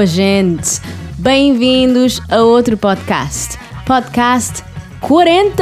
Boa, 0.00 0.06
gente! 0.06 0.80
Bem-vindos 1.18 2.20
a 2.30 2.36
outro 2.36 2.74
podcast. 2.74 3.58
Podcast 3.84 4.64
40! 5.06 5.52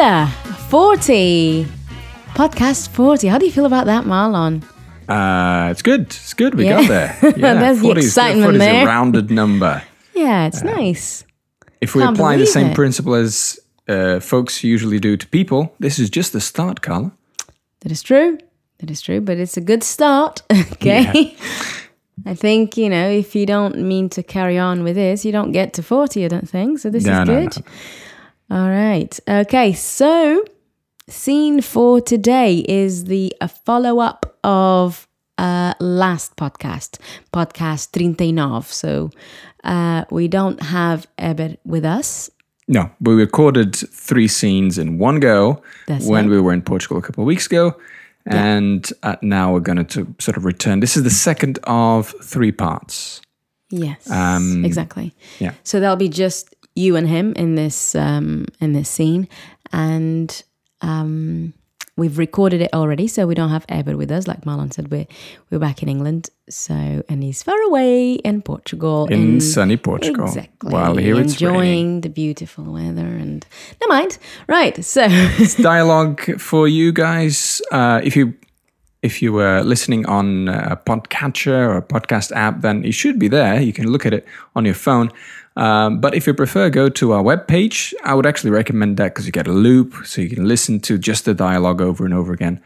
40! 0.70 1.66
Podcast 2.36 2.88
40. 2.90 3.26
How 3.26 3.38
do 3.40 3.46
you 3.46 3.50
feel 3.50 3.66
about 3.66 3.86
that, 3.86 4.04
Marlon? 4.04 4.62
Uh, 5.08 5.72
it's 5.72 5.82
good. 5.82 6.02
It's 6.02 6.34
good. 6.34 6.54
We 6.54 6.66
Yeah. 6.66 6.76
got 6.82 6.88
there. 6.88 7.16
Yeah, 7.36 7.54
There's 7.54 7.78
the 7.78 7.82
40 7.82 7.98
is- 7.98 8.06
excitement 8.06 8.44
40 8.44 8.56
is 8.58 8.60
there. 8.62 8.82
a 8.84 8.86
rounded 8.86 9.28
number. 9.32 9.82
Yeah, 10.14 10.46
it's 10.46 10.62
nice. 10.62 11.24
If 11.80 11.96
we 11.96 12.02
Can't 12.02 12.16
apply 12.16 12.36
the 12.36 12.46
same 12.46 12.68
it. 12.68 12.74
principle 12.76 13.14
as 13.16 13.58
uh, 13.88 14.20
folks 14.20 14.62
usually 14.62 15.00
do 15.00 15.16
to 15.16 15.26
people, 15.26 15.74
this 15.80 15.98
is 15.98 16.08
just 16.10 16.32
the 16.32 16.40
start, 16.40 16.80
Carla. 16.80 17.10
That 17.80 17.90
is 17.90 18.04
true. 18.04 18.38
That 18.78 18.88
is 18.88 19.00
true, 19.00 19.20
but 19.20 19.36
it's 19.38 19.56
a 19.56 19.60
good 19.60 19.82
start. 19.82 20.42
Okay. 20.74 21.34
I 22.26 22.34
think, 22.34 22.76
you 22.76 22.88
know, 22.88 23.08
if 23.08 23.34
you 23.34 23.46
don't 23.46 23.78
mean 23.78 24.08
to 24.10 24.22
carry 24.22 24.58
on 24.58 24.82
with 24.84 24.96
this, 24.96 25.24
you 25.24 25.32
don't 25.32 25.52
get 25.52 25.72
to 25.74 25.82
40, 25.82 26.24
I 26.24 26.28
don't 26.28 26.48
think. 26.48 26.78
So 26.78 26.90
this 26.90 27.04
No, 27.04 27.22
is 27.22 27.28
no, 27.28 27.40
good. 27.46 27.64
All 28.50 28.68
right. 28.68 29.18
Okay. 29.28 29.72
So, 29.72 30.44
scene 31.08 31.60
for 31.62 32.00
today 32.00 32.64
is 32.68 33.04
the 33.04 33.32
follow 33.64 33.98
up 34.00 34.36
of 34.44 35.06
uh, 35.38 35.74
last 35.80 36.36
podcast, 36.36 36.98
podcast 37.32 37.88
39. 37.90 38.62
So, 38.62 39.10
uh, 39.64 40.04
we 40.10 40.28
don't 40.28 40.62
have 40.62 41.06
Eber 41.18 41.56
with 41.64 41.84
us. 41.84 42.30
No, 42.70 42.90
we 43.00 43.14
recorded 43.14 43.74
three 43.76 44.28
scenes 44.28 44.76
in 44.78 44.98
one 44.98 45.20
go 45.20 45.62
That's 45.86 46.06
when 46.06 46.26
it. 46.26 46.28
we 46.28 46.40
were 46.40 46.52
in 46.52 46.60
Portugal 46.62 46.98
a 46.98 47.02
couple 47.02 47.22
of 47.22 47.26
weeks 47.26 47.46
ago. 47.46 47.74
And 48.36 48.92
uh, 49.02 49.16
now 49.22 49.52
we're 49.52 49.60
going 49.60 49.84
to 49.84 50.14
sort 50.18 50.36
of 50.36 50.44
return. 50.44 50.80
This 50.80 50.96
is 50.96 51.02
the 51.02 51.10
second 51.10 51.58
of 51.64 52.14
three 52.22 52.52
parts. 52.52 53.20
Yes. 53.70 54.10
Um, 54.10 54.64
exactly. 54.64 55.14
yeah. 55.38 55.52
So 55.62 55.80
that'll 55.80 55.96
be 55.96 56.08
just 56.08 56.54
you 56.74 56.96
and 56.96 57.08
him 57.08 57.32
in 57.34 57.54
this 57.54 57.94
um, 57.94 58.46
in 58.60 58.72
this 58.72 58.88
scene, 58.88 59.28
and 59.72 60.42
um, 60.80 61.52
we've 61.98 62.16
recorded 62.16 62.60
it 62.62 62.70
already, 62.72 63.06
so 63.08 63.26
we 63.26 63.34
don't 63.34 63.50
have 63.50 63.66
Eber 63.68 63.96
with 63.96 64.10
us. 64.10 64.26
Like 64.26 64.42
Marlon 64.46 64.72
said, 64.72 64.90
we're 64.90 65.06
we're 65.50 65.58
back 65.58 65.82
in 65.82 65.88
England, 65.88 66.30
so 66.48 66.74
and 67.08 67.22
he's 67.22 67.42
far 67.42 67.60
away 67.68 68.14
in 68.14 68.40
Portugal, 68.42 69.06
In 69.10 69.40
sunny 69.40 69.76
Portugal, 69.76 70.26
Exactly. 70.26 70.72
while 70.72 70.96
here 70.96 71.20
it's 71.20 71.32
enjoying 71.34 72.00
the 72.00 72.08
beautiful 72.08 72.64
weather, 72.72 73.06
and 73.24 73.44
never 73.80 73.92
mind. 73.92 74.18
Right. 74.46 74.82
So 74.84 75.06
it's 75.42 75.56
dialogue 75.74 76.40
for 76.40 76.68
you 76.68 76.92
guys. 76.92 77.60
Uh, 77.72 78.00
if 78.02 78.16
you 78.16 78.32
if 79.02 79.22
you 79.22 79.32
were 79.32 79.62
listening 79.62 80.06
on 80.06 80.48
a 80.48 80.76
podcatcher 80.76 81.68
or 81.68 81.76
a 81.76 81.82
podcast 81.82 82.32
app, 82.32 82.62
then 82.62 82.84
it 82.84 82.92
should 82.92 83.18
be 83.18 83.28
there. 83.28 83.60
You 83.60 83.72
can 83.72 83.88
look 83.90 84.04
at 84.04 84.12
it 84.12 84.26
on 84.56 84.64
your 84.64 84.74
phone. 84.74 85.10
Um, 85.56 86.00
but 86.00 86.14
if 86.14 86.26
you 86.26 86.34
prefer, 86.34 86.70
go 86.70 86.88
to 86.88 87.12
our 87.12 87.22
webpage. 87.22 87.92
I 88.04 88.14
would 88.14 88.26
actually 88.26 88.50
recommend 88.50 88.96
that 88.98 89.14
because 89.14 89.26
you 89.26 89.32
get 89.32 89.48
a 89.48 89.52
loop, 89.52 89.94
so 90.04 90.20
you 90.20 90.30
can 90.30 90.46
listen 90.46 90.80
to 90.80 90.98
just 90.98 91.24
the 91.24 91.34
dialogue 91.34 91.80
over 91.80 92.04
and 92.04 92.14
over 92.14 92.32
again 92.32 92.60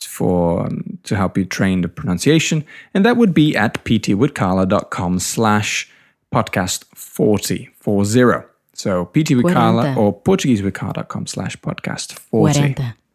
for 0.00 0.66
um, 0.66 0.98
to 1.04 1.16
help 1.16 1.38
you 1.38 1.44
train 1.44 1.80
the 1.80 1.88
pronunciation. 1.88 2.64
And 2.92 3.04
that 3.04 3.16
would 3.16 3.32
be 3.32 3.56
at 3.56 3.82
ptwithcarla.com 3.84 5.18
slash 5.18 5.90
podcast 6.32 6.84
40, 6.94 7.70
40. 7.76 8.46
So 8.74 9.06
Quarenta. 9.06 9.94
or 9.98 10.20
portuguesewithcarla.com 10.20 11.26
slash 11.26 11.56
podcast 11.56 12.12
40. 12.12 12.74
40. 12.74 13.05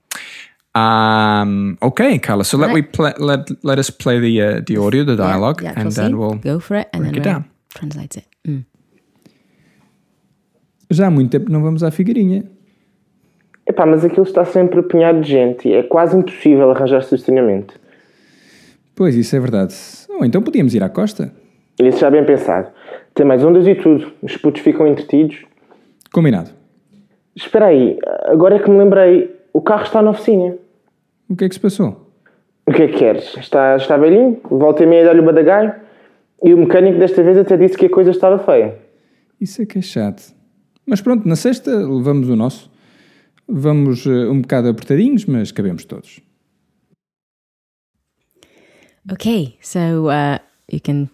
Um, 0.73 1.77
okay, 1.81 2.17
Carla. 2.19 2.43
So 2.43 2.57
let 2.57 2.67
Right. 2.67 2.75
we 2.75 2.81
play, 2.83 3.13
let 3.19 3.49
let 3.63 3.77
us 3.79 3.89
play 3.89 4.19
the 4.19 4.41
uh, 4.41 4.61
the 4.65 4.77
audio, 4.77 5.03
the 5.03 5.15
dialogue, 5.17 5.61
Yeah, 5.61 5.73
the 5.73 5.81
and 5.81 5.91
then 5.91 6.17
we'll. 6.17 6.35
go 6.39 6.59
for 6.59 6.77
it, 6.77 6.87
and 6.93 7.03
then 7.03 7.15
it 7.15 7.23
down. 7.23 7.43
translate 7.73 8.17
it. 8.19 8.25
Mm. 8.47 8.63
Já 10.89 11.07
há 11.07 11.11
muito 11.11 11.29
tempo 11.31 11.45
que 11.47 11.51
não 11.51 11.61
vamos 11.61 11.83
à 11.83 11.91
Figueirinha. 11.91 12.43
Epá, 13.67 13.85
mas 13.85 14.03
aquilo 14.03 14.23
está 14.23 14.43
sempre 14.45 14.79
apinhado 14.79 15.21
de 15.21 15.29
gente 15.29 15.67
e 15.69 15.73
é 15.73 15.83
quase 15.83 16.17
impossível 16.17 16.69
arranjar 16.71 16.99
estacionamento. 16.99 17.79
Pois, 18.95 19.15
isso 19.15 19.35
é 19.35 19.39
verdade. 19.39 19.73
Ou 20.09 20.25
então 20.25 20.41
podíamos 20.41 20.73
ir 20.73 20.83
à 20.83 20.89
costa. 20.89 21.31
Isso 21.79 21.99
já 21.99 22.09
bem 22.09 22.25
pensado. 22.25 22.69
Tem 23.13 23.25
mais 23.25 23.43
ondas 23.43 23.65
e 23.67 23.75
tudo. 23.75 24.11
Os 24.21 24.35
putos 24.37 24.61
ficam 24.61 24.85
entretidos. 24.87 25.37
Combinado. 26.13 26.49
Espera 27.35 27.67
aí, 27.67 27.97
agora 28.25 28.55
é 28.55 28.59
que 28.59 28.69
me 28.69 28.77
lembrei. 28.77 29.33
O 29.53 29.61
carro 29.61 29.83
está 29.83 30.01
na 30.01 30.11
oficina. 30.11 30.55
O 31.31 31.35
que 31.37 31.45
é 31.45 31.47
que 31.47 31.55
se 31.55 31.61
passou? 31.61 32.11
O 32.65 32.73
que 32.73 32.81
é 32.81 32.87
que 32.89 32.97
queres? 32.97 33.37
Está, 33.37 33.77
está 33.77 33.95
velhinho? 33.95 34.41
Volta 34.43 34.83
e 34.83 34.85
meia 34.85 35.05
dar-lhe 35.05 35.21
o 35.21 35.23
badagaio? 35.23 35.73
E 36.43 36.53
o 36.53 36.57
mecânico 36.57 36.99
desta 36.99 37.23
vez 37.23 37.37
até 37.37 37.55
disse 37.55 37.77
que 37.77 37.85
a 37.85 37.89
coisa 37.89 38.11
estava 38.11 38.37
feia. 38.37 38.77
Isso 39.39 39.61
é 39.61 39.65
que 39.65 39.77
é 39.77 39.81
chato. 39.81 40.35
Mas 40.85 40.99
pronto, 40.99 41.25
na 41.25 41.37
sexta 41.37 41.71
levamos 41.71 42.27
o 42.27 42.35
nosso. 42.35 42.69
Vamos 43.47 44.05
eh, 44.05 44.27
um 44.27 44.41
bocado 44.41 44.67
apertadinhos, 44.67 45.25
mas 45.25 45.53
cabemos 45.53 45.85
todos. 45.85 46.19
Okay, 49.09 49.57
so 49.61 50.09
uh, 50.09 50.37
you 50.69 50.81
can 50.81 51.09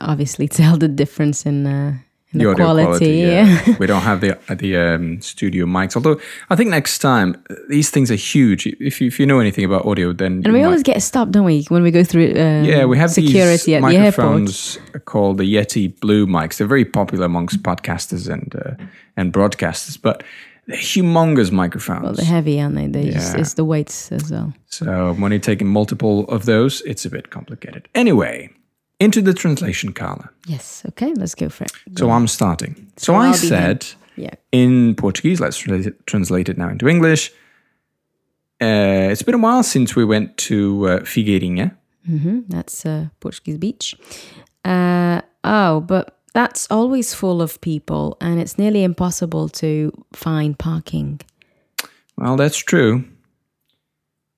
obviously 0.00 0.46
tell 0.46 0.78
the 0.78 0.88
difference 0.88 1.44
in, 1.44 1.66
uh, 1.66 1.90
in 1.90 2.09
the, 2.32 2.46
audio 2.50 2.64
quality. 2.64 2.84
quality, 2.86 3.14
yeah. 3.18 3.62
yeah. 3.66 3.76
we 3.80 3.86
don't 3.86 4.02
have 4.02 4.20
the 4.20 4.38
the 4.54 4.76
um, 4.76 5.20
studio 5.20 5.66
mics. 5.66 5.96
Although 5.96 6.20
I 6.48 6.56
think 6.56 6.70
next 6.70 6.98
time 6.98 7.36
these 7.68 7.90
things 7.90 8.10
are 8.10 8.14
huge. 8.16 8.66
If 8.66 9.00
you, 9.00 9.06
if 9.08 9.18
you 9.18 9.26
know 9.26 9.40
anything 9.40 9.64
about 9.64 9.84
audio, 9.86 10.12
then 10.12 10.42
and 10.44 10.52
we 10.52 10.60
might- 10.60 10.64
always 10.66 10.82
get 10.82 11.02
stopped, 11.02 11.32
don't 11.32 11.44
we, 11.44 11.64
when 11.68 11.82
we 11.82 11.90
go 11.90 12.04
through 12.04 12.30
um, 12.30 12.64
yeah 12.64 12.84
we 12.84 12.96
have 12.98 13.10
security 13.10 13.72
these 13.72 13.82
at 13.82 13.88
the 13.88 13.96
airport. 13.96 14.40
microphones 14.42 14.78
called 15.04 15.38
the 15.38 15.54
Yeti 15.54 15.98
Blue 16.00 16.26
mics. 16.26 16.58
They're 16.58 16.66
very 16.66 16.84
popular 16.84 17.26
amongst 17.26 17.62
podcasters 17.62 18.28
and 18.32 18.54
uh, 18.54 18.74
and 19.16 19.32
broadcasters, 19.32 20.00
but 20.00 20.22
they're 20.66 20.78
humongous 20.78 21.50
microphones. 21.50 22.02
Well, 22.04 22.12
they're 22.12 22.24
heavy, 22.24 22.60
aren't 22.60 22.76
they? 22.76 22.86
They 22.86 23.10
just, 23.10 23.34
Yeah. 23.34 23.40
it's 23.40 23.54
the 23.54 23.64
weights 23.64 24.12
as 24.12 24.30
well. 24.30 24.52
So 24.68 25.14
when 25.14 25.32
you're 25.32 25.40
taking 25.40 25.66
multiple 25.66 26.28
of 26.28 26.44
those, 26.44 26.80
it's 26.82 27.04
a 27.04 27.10
bit 27.10 27.30
complicated. 27.30 27.88
Anyway, 27.94 28.50
into 29.00 29.22
the 29.22 29.32
translation, 29.34 29.92
Carla. 29.92 30.28
Yes. 30.46 30.82
Okay, 30.88 31.12
let's 31.14 31.34
go 31.34 31.48
for 31.48 31.64
it. 31.64 31.72
So 31.98 32.10
I'm 32.10 32.26
starting. 32.28 32.74
So, 32.96 33.12
So 33.12 33.14
I 33.16 33.32
said 33.32 33.86
Yeah. 34.16 34.34
in 34.52 34.94
Portuguese, 34.94 35.40
let's 35.40 35.58
translate 36.06 36.48
it, 36.50 36.56
now 36.58 36.68
into 36.68 36.86
English. 36.88 37.32
Uh, 38.62 39.08
it's 39.10 39.22
been 39.22 39.34
a 39.34 39.38
while 39.38 39.62
since 39.62 39.96
we 39.96 40.04
went 40.04 40.36
to 40.36 40.86
uh, 40.86 40.98
Figueirinha. 41.04 41.70
hmm 42.06 42.40
That's 42.48 42.84
uh, 42.86 43.06
Portuguese 43.20 43.58
beach. 43.58 43.94
Uh, 44.64 45.20
oh, 45.44 45.80
but 45.80 46.18
that's 46.34 46.66
always 46.70 47.14
full 47.14 47.40
of 47.40 47.58
people, 47.60 48.16
and 48.20 48.38
it's 48.40 48.58
nearly 48.58 48.82
impossible 48.84 49.48
to 49.48 49.90
find 50.12 50.58
parking. 50.58 51.20
Well, 52.16 52.36
that's 52.36 52.58
true. 52.64 53.04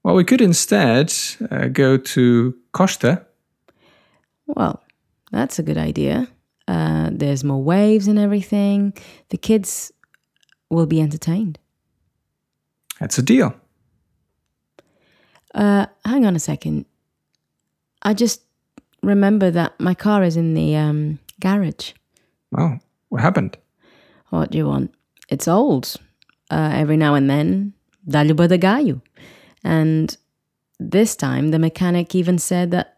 Well, 0.04 0.14
we 0.16 0.24
could 0.24 0.40
instead 0.40 1.12
uh, 1.50 1.68
go 1.72 1.96
to 1.96 2.54
Costa. 2.72 3.26
Well, 4.47 4.82
that's 5.30 5.58
a 5.58 5.62
good 5.62 5.78
idea. 5.78 6.28
Uh, 6.69 7.10
there's 7.12 7.44
more 7.44 7.62
waves 7.62 8.06
and 8.08 8.19
everything. 8.19 8.92
The 9.30 9.36
kids 9.36 9.92
will 10.70 10.86
be 10.86 11.00
entertained. 11.00 11.59
That's 13.00 13.18
a 13.18 13.22
deal. 13.22 13.54
Uh, 15.54 15.86
hang 16.04 16.24
on 16.24 16.36
a 16.36 16.41
second. 16.41 16.86
I 18.03 18.15
just 18.15 18.42
remember 19.03 19.50
that 19.50 19.78
my 19.78 19.94
car 19.94 20.22
is 20.22 20.36
in 20.36 20.54
the 20.54 20.77
um, 20.77 21.18
garage. 21.41 21.92
Well, 22.50 22.80
what 23.09 23.21
happened? 23.21 23.56
What 24.30 24.50
do 24.50 24.59
you 24.59 24.66
want? 24.66 24.94
It's 25.28 25.48
old. 25.48 25.97
Uh, 26.50 26.71
every 26.74 26.97
now 26.97 27.15
and 27.15 27.28
then, 27.28 27.74
dá-lhe 28.09 28.33
o 28.33 28.34
badagaio. 28.34 29.00
And 29.65 30.16
this 30.78 31.16
time, 31.16 31.50
the 31.50 31.59
mechanic 31.59 32.15
even 32.15 32.39
said 32.39 32.71
that 32.71 32.91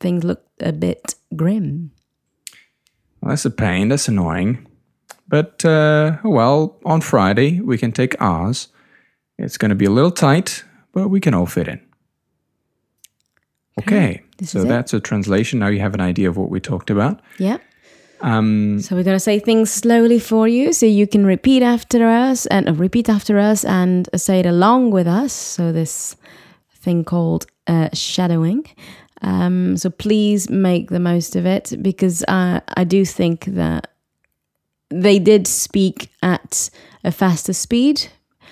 things 0.00 0.24
looked 0.24 0.62
a 0.62 0.72
bit 0.72 1.14
grim. 1.34 1.90
Well, 3.20 3.30
that's 3.30 3.44
a 3.44 3.50
pain. 3.50 3.88
That's 3.88 4.08
annoying. 4.08 4.66
But, 5.26 5.64
uh, 5.64 6.18
well, 6.24 6.78
on 6.84 7.00
Friday, 7.00 7.60
we 7.60 7.76
can 7.76 7.92
take 7.92 8.16
ours. 8.20 8.68
It's 9.36 9.58
going 9.58 9.70
to 9.70 9.74
be 9.74 9.84
a 9.84 9.90
little 9.90 10.10
tight, 10.10 10.64
but 10.92 11.08
we 11.08 11.20
can 11.20 11.34
all 11.34 11.46
fit 11.46 11.68
in. 11.68 11.80
Okay. 13.78 14.22
this 14.38 14.50
so 14.50 14.64
that's 14.64 14.92
a 14.92 15.00
translation. 15.00 15.58
Now 15.58 15.68
you 15.68 15.80
have 15.80 15.94
an 15.94 16.00
idea 16.00 16.28
of 16.28 16.36
what 16.36 16.50
we 16.50 16.60
talked 16.60 16.90
about. 16.90 17.20
Yeah. 17.38 17.58
Um, 18.20 18.80
So 18.80 18.96
we're 18.96 19.04
going 19.04 19.16
to 19.16 19.20
say 19.20 19.38
things 19.38 19.70
slowly 19.70 20.18
for 20.18 20.48
you 20.48 20.72
so 20.72 20.86
you 20.86 21.06
can 21.06 21.24
repeat 21.24 21.62
after 21.62 22.04
us 22.06 22.46
and 22.46 22.68
uh, 22.68 22.72
repeat 22.72 23.08
after 23.08 23.38
us 23.38 23.64
and 23.64 24.08
say 24.16 24.40
it 24.40 24.46
along 24.46 24.90
with 24.90 25.06
us. 25.06 25.32
So 25.32 25.72
this 25.72 26.16
thing 26.80 27.04
called 27.04 27.46
uh, 27.66 27.90
shadowing. 27.92 28.64
Um, 29.22 29.76
so 29.76 29.90
please 29.90 30.48
make 30.48 30.90
the 30.90 31.00
most 31.00 31.36
of 31.36 31.44
it 31.46 31.74
because 31.82 32.22
uh, 32.28 32.60
I 32.76 32.84
do 32.84 33.04
think 33.04 33.44
that 33.46 33.90
they 34.90 35.18
did 35.18 35.46
speak 35.46 36.10
at 36.22 36.70
a 37.04 37.10
faster 37.10 37.52
speed. 37.52 38.08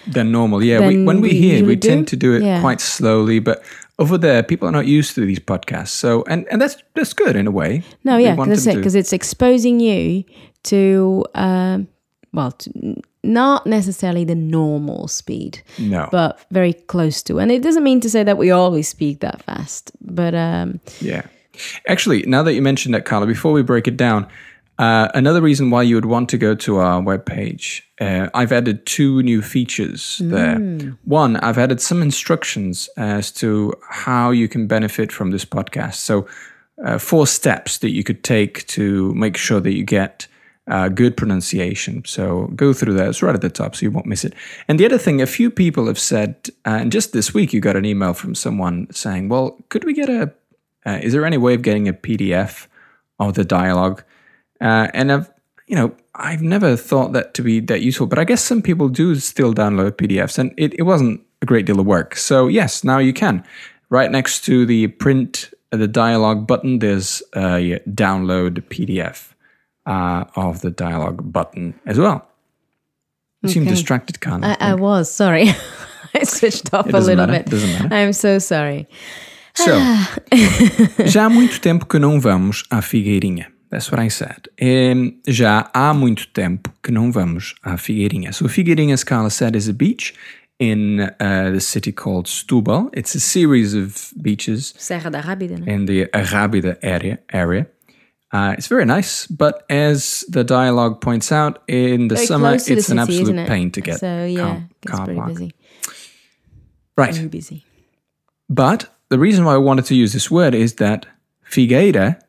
than 0.06 0.30
normal. 0.30 0.62
Yeah, 0.62 0.86
we, 0.86 1.02
when 1.04 1.20
we 1.20 1.30
we 1.30 1.36
hear, 1.36 1.64
we 1.64 1.76
tend 1.76 2.06
do. 2.06 2.10
to 2.10 2.16
do 2.16 2.34
it 2.34 2.42
Yeah. 2.42 2.60
quite 2.60 2.80
slowly, 2.80 3.40
but 3.40 3.62
over 3.98 4.18
there, 4.18 4.42
people 4.42 4.68
are 4.68 4.72
not 4.72 4.86
used 4.86 5.14
to 5.14 5.26
these 5.26 5.40
podcasts. 5.40 5.88
So, 5.88 6.22
and 6.28 6.46
and 6.50 6.60
that's 6.60 6.76
that's 6.94 7.14
good 7.14 7.34
in 7.36 7.46
a 7.46 7.50
way. 7.50 7.82
No, 8.04 8.16
yeah, 8.18 8.36
that's 8.36 8.66
it. 8.66 8.76
Because 8.76 8.94
it's 8.94 9.12
exposing 9.12 9.80
you 9.80 10.24
to, 10.64 11.24
um, 11.34 11.88
well, 12.32 12.52
to, 12.52 12.70
not 13.26 13.66
necessarily 13.66 14.24
the 14.24 14.34
normal 14.34 15.08
speed, 15.08 15.62
no, 15.78 16.08
but 16.10 16.40
very 16.50 16.72
close 16.72 17.22
to. 17.24 17.38
And 17.38 17.50
it 17.50 17.62
doesn't 17.62 17.84
mean 17.84 18.00
to 18.00 18.10
say 18.10 18.22
that 18.24 18.38
we 18.38 18.50
always 18.50 18.88
speak 18.88 19.20
that 19.20 19.42
fast, 19.42 19.92
but 20.00 20.34
um, 20.34 20.80
Yeah. 21.00 21.22
Actually, 21.88 22.22
now 22.22 22.42
that 22.42 22.52
you 22.52 22.60
mentioned 22.60 22.94
that, 22.94 23.06
Carla, 23.06 23.26
before 23.26 23.52
we 23.52 23.62
break 23.62 23.88
it 23.88 23.96
down, 23.96 24.26
uh, 24.78 25.08
another 25.14 25.40
reason 25.40 25.70
why 25.70 25.82
you 25.82 25.94
would 25.94 26.04
want 26.04 26.28
to 26.28 26.38
go 26.38 26.54
to 26.54 26.76
our 26.76 27.00
webpage, 27.00 27.80
uh, 28.00 28.28
I've 28.34 28.52
added 28.52 28.84
two 28.84 29.22
new 29.22 29.40
features 29.40 30.20
there. 30.22 30.58
One, 31.04 31.36
I've 31.36 31.56
added 31.56 31.80
some 31.80 32.02
instructions 32.02 32.90
as 32.98 33.32
to 33.32 33.72
how 33.88 34.32
you 34.32 34.48
can 34.48 34.66
benefit 34.66 35.12
from 35.12 35.30
this 35.30 35.46
podcast. 35.46 35.94
So, 35.94 36.26
uh, 36.84 36.98
four 36.98 37.26
steps 37.26 37.78
that 37.78 37.90
you 37.90 38.04
could 38.04 38.22
take 38.22 38.66
to 38.66 39.14
make 39.14 39.38
sure 39.38 39.60
that 39.60 39.72
you 39.72 39.82
get 39.82 40.26
uh, 40.68 40.88
good 40.88 41.16
pronunciation. 41.16 42.04
So 42.04 42.50
go 42.56 42.72
through 42.72 42.94
that. 42.94 43.08
It's 43.08 43.22
right 43.22 43.34
at 43.34 43.40
the 43.40 43.50
top, 43.50 43.76
so 43.76 43.82
you 43.82 43.90
won't 43.90 44.06
miss 44.06 44.24
it. 44.24 44.34
And 44.68 44.80
the 44.80 44.86
other 44.86 44.98
thing, 44.98 45.22
a 45.22 45.26
few 45.26 45.50
people 45.50 45.86
have 45.86 45.98
said, 45.98 46.36
uh, 46.66 46.78
and 46.80 46.90
just 46.92 47.12
this 47.12 47.32
week, 47.32 47.52
you 47.52 47.60
got 47.60 47.76
an 47.76 47.84
email 47.84 48.14
from 48.14 48.34
someone 48.34 48.88
saying, 48.90 49.28
"Well, 49.28 49.58
could 49.68 49.84
we 49.84 49.92
get 49.92 50.08
a? 50.08 50.32
Uh, 50.84 50.98
is 51.02 51.12
there 51.12 51.24
any 51.24 51.36
way 51.36 51.54
of 51.54 51.62
getting 51.62 51.88
a 51.88 51.92
PDF 51.92 52.66
of 53.18 53.34
the 53.34 53.44
dialogue?" 53.44 54.02
Uh, 54.60 54.88
and 54.92 55.12
I've, 55.12 55.30
you 55.66 55.76
know, 55.76 55.94
I've 56.14 56.42
never 56.42 56.76
thought 56.76 57.12
that 57.12 57.34
to 57.34 57.42
be 57.42 57.60
that 57.60 57.82
useful, 57.82 58.06
but 58.06 58.18
I 58.18 58.24
guess 58.24 58.42
some 58.42 58.62
people 58.62 58.88
do 58.88 59.14
still 59.16 59.54
download 59.54 59.92
PDFs, 59.92 60.38
and 60.38 60.52
it, 60.56 60.74
it 60.78 60.82
wasn't 60.82 61.20
a 61.42 61.46
great 61.46 61.66
deal 61.66 61.78
of 61.78 61.86
work. 61.86 62.16
So 62.16 62.48
yes, 62.48 62.82
now 62.82 62.98
you 62.98 63.12
can. 63.12 63.44
Right 63.88 64.10
next 64.10 64.40
to 64.46 64.66
the 64.66 64.88
print 64.88 65.50
the 65.70 65.86
dialogue 65.86 66.46
button, 66.46 66.78
there's 66.78 67.22
a 67.34 67.80
download 67.88 68.62
PDF 68.68 69.34
uh, 69.86 70.24
of 70.36 70.60
the 70.60 70.70
dialogue 70.70 71.32
button 71.32 71.74
as 71.86 71.98
well. 71.98 72.26
You 73.42 73.50
seem 73.50 73.62
Okay. 73.62 73.70
distracted, 73.70 74.20
Carla. 74.20 74.56
I, 74.60 74.70
I 74.72 74.74
was 74.74 75.10
sorry. 75.10 75.48
I 76.14 76.24
switched 76.24 76.72
off 76.74 76.86
a 76.92 76.98
little 76.98 77.26
matter, 77.26 77.32
bit. 77.44 77.50
doesn't 77.50 77.72
matter. 77.72 77.94
I'm 77.94 78.12
so 78.12 78.38
sorry. 78.38 78.86
So, 79.54 79.72
já 81.06 81.26
há 81.26 81.30
muito 81.30 81.60
tempo 81.60 81.86
que 81.86 81.98
não 81.98 82.20
vamos 82.20 82.64
à 82.70 82.82
Figueirinha. 82.82 83.48
That's 83.70 83.90
what 83.90 84.00
I 84.00 84.08
said. 84.10 84.48
Um, 84.60 85.18
já 85.26 85.68
há 85.74 85.92
muito 85.92 86.28
tempo 86.28 86.72
que 86.82 86.92
não 86.92 87.10
vamos 87.12 87.54
à 87.62 87.76
Figueirinha. 87.76 88.32
So, 88.32 88.48
Figueirinha, 88.48 88.94
as 88.94 89.04
Carla 89.04 89.30
said, 89.30 89.56
is 89.56 89.68
a 89.68 89.72
beach 89.72 90.14
in 90.58 91.00
uh, 91.00 91.52
the 91.52 91.60
city 91.60 91.92
called 91.92 92.26
Setúbal. 92.28 92.88
It's 92.94 93.14
a 93.14 93.20
series 93.20 93.74
of 93.74 94.12
beaches 94.20 94.72
Serra 94.78 95.10
da 95.10 95.18
Arrábida, 95.20 95.58
né? 95.58 95.72
in 95.74 95.86
the 95.86 96.08
Arrábida 96.12 96.78
area. 96.82 97.18
area. 97.32 97.66
Uh, 98.32 98.54
it's 98.58 98.66
very 98.66 98.84
nice, 98.84 99.26
but 99.26 99.64
as 99.70 100.24
the 100.28 100.42
dialogue 100.44 101.00
points 101.00 101.30
out, 101.30 101.62
in 101.68 102.08
the 102.08 102.16
Very 102.16 102.26
summer 102.26 102.58
to 102.58 102.64
the 102.64 102.72
it's 102.78 102.88
an 102.90 102.98
absolute 102.98 103.36
it? 103.38 103.46
pain 103.48 103.70
to 103.70 103.80
get. 103.80 104.00
So 104.00 104.24
yeah, 104.24 104.40
car, 104.42 104.68
it's 104.82 104.92
car 104.92 105.04
pretty 105.06 105.20
park. 105.20 105.32
busy. 105.32 105.52
Right. 106.96 107.14
Very 107.14 107.28
busy. 107.28 107.64
But 108.48 108.88
the 109.10 109.18
reason 109.18 109.44
why 109.44 109.54
I 109.54 109.58
wanted 109.58 109.84
to 109.86 109.94
use 109.94 110.12
this 110.12 110.30
word 110.30 110.54
is 110.54 110.74
that 110.74 111.06
figueira 111.48 112.20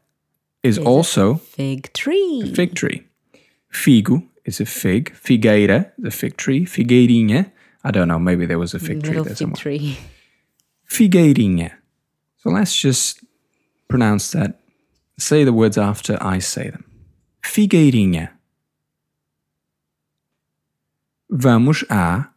is 0.63 0.77
also 0.77 1.35
Fig 1.35 1.91
tree. 1.93 2.51
fig 2.53 2.75
tree. 2.75 3.03
Figo 3.73 4.23
is 4.45 4.59
a 4.61 4.65
fig. 4.65 5.11
Figueira, 5.13 5.91
the 5.97 6.11
fig 6.11 6.37
tree. 6.37 6.65
Figueirinha, 6.65 7.51
I 7.83 7.91
don't 7.91 8.07
know, 8.07 8.19
maybe 8.19 8.45
there 8.45 8.59
was 8.59 8.73
a 8.73 8.79
fig 8.79 9.01
tree 9.03 9.09
Little 9.17 9.23
there 9.25 9.35
fig 9.35 9.37
somewhere. 9.37 9.55
tree. 9.55 9.97
Figueirinha. 10.89 11.71
So 12.37 12.49
let's 12.49 12.75
just 12.75 13.23
pronounce 13.87 14.31
that. 14.31 14.59
Say 15.19 15.43
the 15.43 15.53
words 15.53 15.77
after 15.77 16.17
I 16.21 16.39
say 16.39 16.69
them. 16.69 16.85
Figueirinha. 17.43 18.29
Vamos 21.29 21.83
a. 21.89 22.29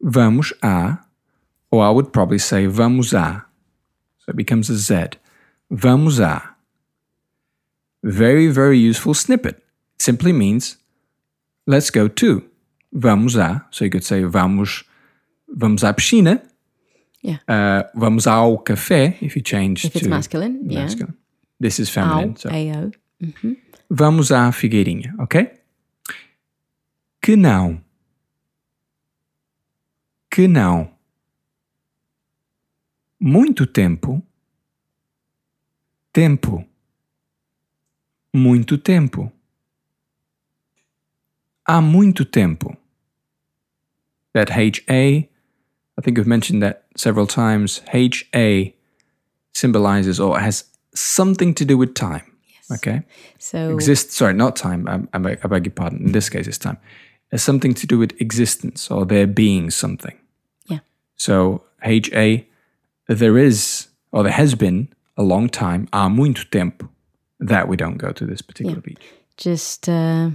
Vamos 0.00 0.52
a. 0.62 0.98
Or 1.70 1.84
I 1.84 1.90
would 1.90 2.12
probably 2.12 2.38
say 2.38 2.66
vamos 2.66 3.12
a. 3.12 3.44
So 4.18 4.30
it 4.30 4.36
becomes 4.36 4.70
a 4.70 4.76
Z. 4.76 5.18
Vamos 5.70 6.18
a. 6.18 6.54
Very, 8.02 8.48
very 8.48 8.78
useful 8.78 9.12
snippet. 9.12 9.56
It 9.56 10.02
simply 10.02 10.32
means 10.32 10.78
let's 11.66 11.90
go 11.90 12.08
to. 12.08 12.48
Vamos 12.92 13.36
a. 13.36 13.66
So 13.70 13.84
you 13.84 13.90
could 13.90 14.04
say 14.04 14.22
vamos, 14.22 14.84
vamos 15.48 15.82
à 15.82 15.94
piscina. 15.94 16.42
Yeah. 17.22 17.40
Uh, 17.48 17.98
vamos 17.98 18.26
ao 18.26 18.58
café 18.58 19.16
if 19.20 19.36
you 19.36 19.42
change 19.42 19.84
If 19.86 19.96
it's 19.96 20.04
to 20.04 20.08
masculine, 20.08 20.70
yeah. 20.70 20.82
masculine. 20.82 21.14
This 21.60 21.80
is 21.80 21.90
feminine. 21.90 22.36
so 22.36 22.48
AO. 22.48 22.92
vamos 23.90 24.30
à 24.30 24.52
Figueirinha, 24.52 25.14
ok? 25.18 25.50
Que 27.20 27.36
não. 27.36 27.82
Que 30.30 30.46
não. 30.46 30.90
Muito 33.20 33.66
tempo. 33.66 34.22
Tempo. 36.12 36.64
Muito 38.32 38.78
tempo. 38.78 39.32
Há 41.64 41.80
muito 41.80 42.24
tempo. 42.24 42.76
That 44.32 44.52
HA, 44.52 45.28
I 45.98 46.00
think 46.00 46.16
we've 46.16 46.26
mentioned 46.26 46.62
that 46.62 46.84
several 46.96 47.26
times. 47.26 47.82
HA 47.92 48.74
symbolizes 49.52 50.20
or 50.20 50.38
has 50.38 50.64
something 50.94 51.52
to 51.54 51.64
do 51.64 51.76
with 51.76 51.94
time. 51.94 52.22
Okay? 52.70 53.02
So 53.38 53.74
Exist, 53.74 54.12
sorry, 54.12 54.34
not 54.34 54.54
time. 54.54 54.86
I, 54.88 55.16
I, 55.16 55.18
beg, 55.18 55.40
I 55.42 55.48
beg 55.48 55.66
your 55.66 55.72
pardon. 55.72 56.06
In 56.06 56.12
this 56.12 56.30
case, 56.30 56.46
it's 56.46 56.58
time. 56.58 56.78
Has 57.32 57.42
something 57.42 57.74
to 57.74 57.86
do 57.86 57.98
with 57.98 58.18
existence 58.20 58.90
or 58.90 59.04
there 59.04 59.26
being 59.26 59.70
something. 59.70 60.16
yeah. 60.66 60.78
So, 61.16 61.64
HA, 61.82 62.46
there 63.08 63.36
is, 63.36 63.88
or 64.12 64.22
there 64.22 64.32
has 64.32 64.54
been 64.54 64.88
a 65.16 65.22
long 65.22 65.48
time, 65.48 65.88
há 65.92 66.08
muito 66.08 66.44
tempo, 66.50 66.88
that 67.40 67.68
we 67.68 67.76
don't 67.76 67.98
go 67.98 68.12
to 68.12 68.24
this 68.24 68.40
particular 68.40 68.80
beach. 68.80 69.02
Just 69.36 69.88
uh, 69.88 70.30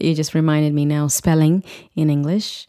you 0.00 0.14
just 0.14 0.34
reminded 0.34 0.72
me 0.74 0.84
now 0.84 1.08
spelling 1.08 1.64
in 1.96 2.08
English. 2.08 2.66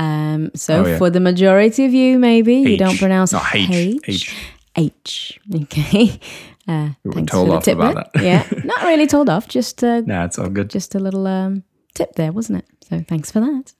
Um, 0.00 0.50
so 0.54 0.82
Oh, 0.82 0.86
yeah. 0.86 0.96
for 0.98 1.10
the 1.10 1.20
majority 1.20 1.84
of 1.84 1.92
you, 1.92 2.18
maybe 2.18 2.54
you 2.54 2.78
don't 2.78 2.96
pronounce 2.98 3.32
Not 3.32 3.54
H, 3.54 3.68
H. 3.70 4.08
H. 4.08 4.34
H. 4.76 5.40
Okay. 5.54 6.18
Uh, 6.68 6.90
We 7.02 7.08
were 7.08 7.14
thanks 7.14 7.32
told 7.32 7.46
for 7.48 7.50
the 7.50 7.56
off 7.56 7.64
tip 7.64 7.78
about 7.78 7.94
there. 7.94 8.04
that. 8.14 8.22
yeah, 8.54 8.62
not 8.64 8.82
really 8.84 9.06
told 9.08 9.28
off. 9.28 9.48
Just 9.48 9.82
uh, 9.82 10.02
Nah, 10.06 10.24
it's 10.26 10.38
all 10.38 10.48
good. 10.50 10.70
just 10.70 10.94
a 10.94 11.00
little 11.00 11.26
um, 11.26 11.64
tip 11.94 12.14
there, 12.14 12.30
wasn't 12.32 12.58
it? 12.60 12.66
So 12.88 13.00
thanks 13.08 13.30
for 13.32 13.40
that. 13.40 13.72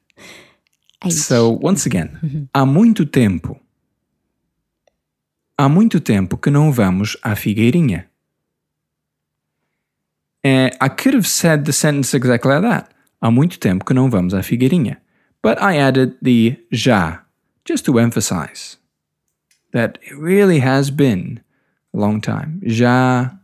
H. 1.05 1.13
So, 1.13 1.51
once 1.63 1.87
again, 1.87 2.49
há 2.55 2.67
muito 2.67 3.07
tempo. 3.07 3.61
Há 5.57 5.69
muito 5.69 6.01
tempo 6.01 6.37
que 6.37 6.51
não 6.51 6.73
vamos 6.73 7.17
à 7.23 7.37
Figueirinha. 7.37 8.07
Eh, 10.43 10.71
I 10.81 10.89
could 10.89 11.15
have 11.15 11.29
said 11.29 11.65
the 11.67 11.73
sentence 11.73 12.15
exactly 12.17 12.51
like 12.51 12.63
that. 12.63 12.89
Há 13.21 13.31
muito 13.31 13.59
tempo 13.61 13.85
que 13.85 13.95
não 13.95 14.11
vamos 14.11 14.35
à 14.35 14.43
Figueirinha. 14.43 15.01
But 15.43 15.61
I 15.61 15.77
added 15.77 16.17
the 16.21 16.57
já, 16.73 17.21
just 17.65 17.85
to 17.87 17.99
emphasize 17.99 18.77
that 19.73 19.99
it 20.03 20.17
really 20.17 20.61
has 20.61 20.91
been 20.91 21.41
a 21.95 21.99
long 21.99 22.21
time. 22.21 22.61
Já 22.65 23.39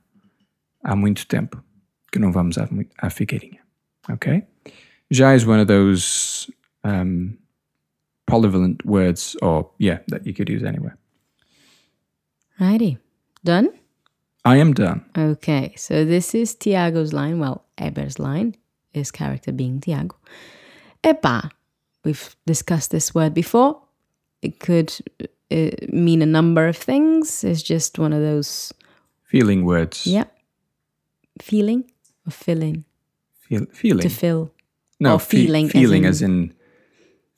há 0.85 0.97
muito 0.97 1.27
tempo 1.27 1.63
que 2.13 2.19
não 2.19 2.33
vamos 2.33 2.59
à, 2.59 2.69
à 2.99 3.11
Figueirinha. 3.11 3.61
Okay? 4.11 4.43
Já 5.11 5.35
is 5.35 5.47
one 5.47 5.61
of 5.61 5.69
those 5.69 6.51
um, 6.85 7.39
polyvalent 8.27 8.85
words, 8.85 9.37
or 9.41 9.71
yeah, 9.79 9.99
that 10.09 10.27
you 10.27 10.35
could 10.35 10.49
use 10.49 10.63
anywhere. 10.63 10.97
righty, 12.59 12.99
done. 13.45 13.69
I 14.45 14.57
am 14.57 14.73
done. 14.73 15.05
Okay, 15.17 15.75
so 15.77 16.05
this 16.05 16.35
is 16.35 16.55
Tiago's 16.55 17.13
line. 17.13 17.39
Well, 17.39 17.65
Eber's 17.79 18.19
line, 18.19 18.55
his 18.93 19.11
character 19.11 19.53
being 19.53 19.81
Tiago. 19.81 20.17
Epá, 21.03 21.51
we've 22.07 22.35
discussed 22.47 22.91
this 22.91 23.15
word 23.15 23.35
before. 23.35 23.81
It 24.43 24.59
could 24.61 24.93
uh, 25.51 25.71
mean 25.93 26.23
a 26.23 26.27
number 26.27 26.69
of 26.69 26.77
things. 26.77 27.45
It's 27.45 27.63
just 27.63 27.99
one 27.99 28.13
of 28.17 28.23
those, 28.23 28.73
Feeling 29.25 29.65
words. 29.65 30.07
yeah, 30.07 30.25
feeling 31.43 31.85
or 32.27 32.31
filling, 32.31 32.85
Feel, 33.49 33.67
feeling. 33.73 34.03
to 34.03 34.09
fill, 34.09 34.51
no, 35.01 35.15
or 35.15 35.19
fe- 35.21 35.47
feeling 35.47 35.67
as 35.67 35.73
feeling 35.73 36.05
in- 36.05 36.09
as 36.09 36.23
in, 36.23 36.53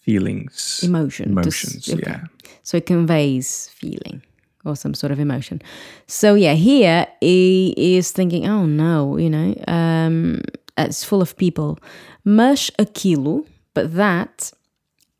feelings. 0.00 0.80
emotion. 0.84 1.30
Emotions, 1.30 1.88
okay. 1.88 2.02
yeah. 2.06 2.20
So 2.62 2.76
it 2.76 2.86
conveys 2.86 3.68
feeling 3.70 4.22
or 4.64 4.76
some 4.76 4.92
sort 4.94 5.12
of 5.12 5.18
emotion. 5.20 5.62
So 6.06 6.34
yeah, 6.34 6.54
here 6.54 7.06
he 7.20 7.74
is 7.76 8.10
thinking, 8.12 8.46
oh 8.46 8.66
no, 8.66 9.16
you 9.16 9.30
know, 9.30 9.54
um, 9.68 10.40
it's 10.76 11.04
full 11.04 11.22
of 11.22 11.36
people. 11.36 11.78
Mas 12.24 12.70
aquilo, 12.78 13.46
but 13.74 13.94
that, 13.94 14.52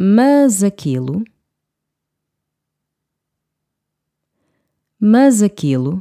mas 0.01 0.63
aquilo, 0.63 1.25
mas 5.01 5.43
aquilo, 5.43 6.01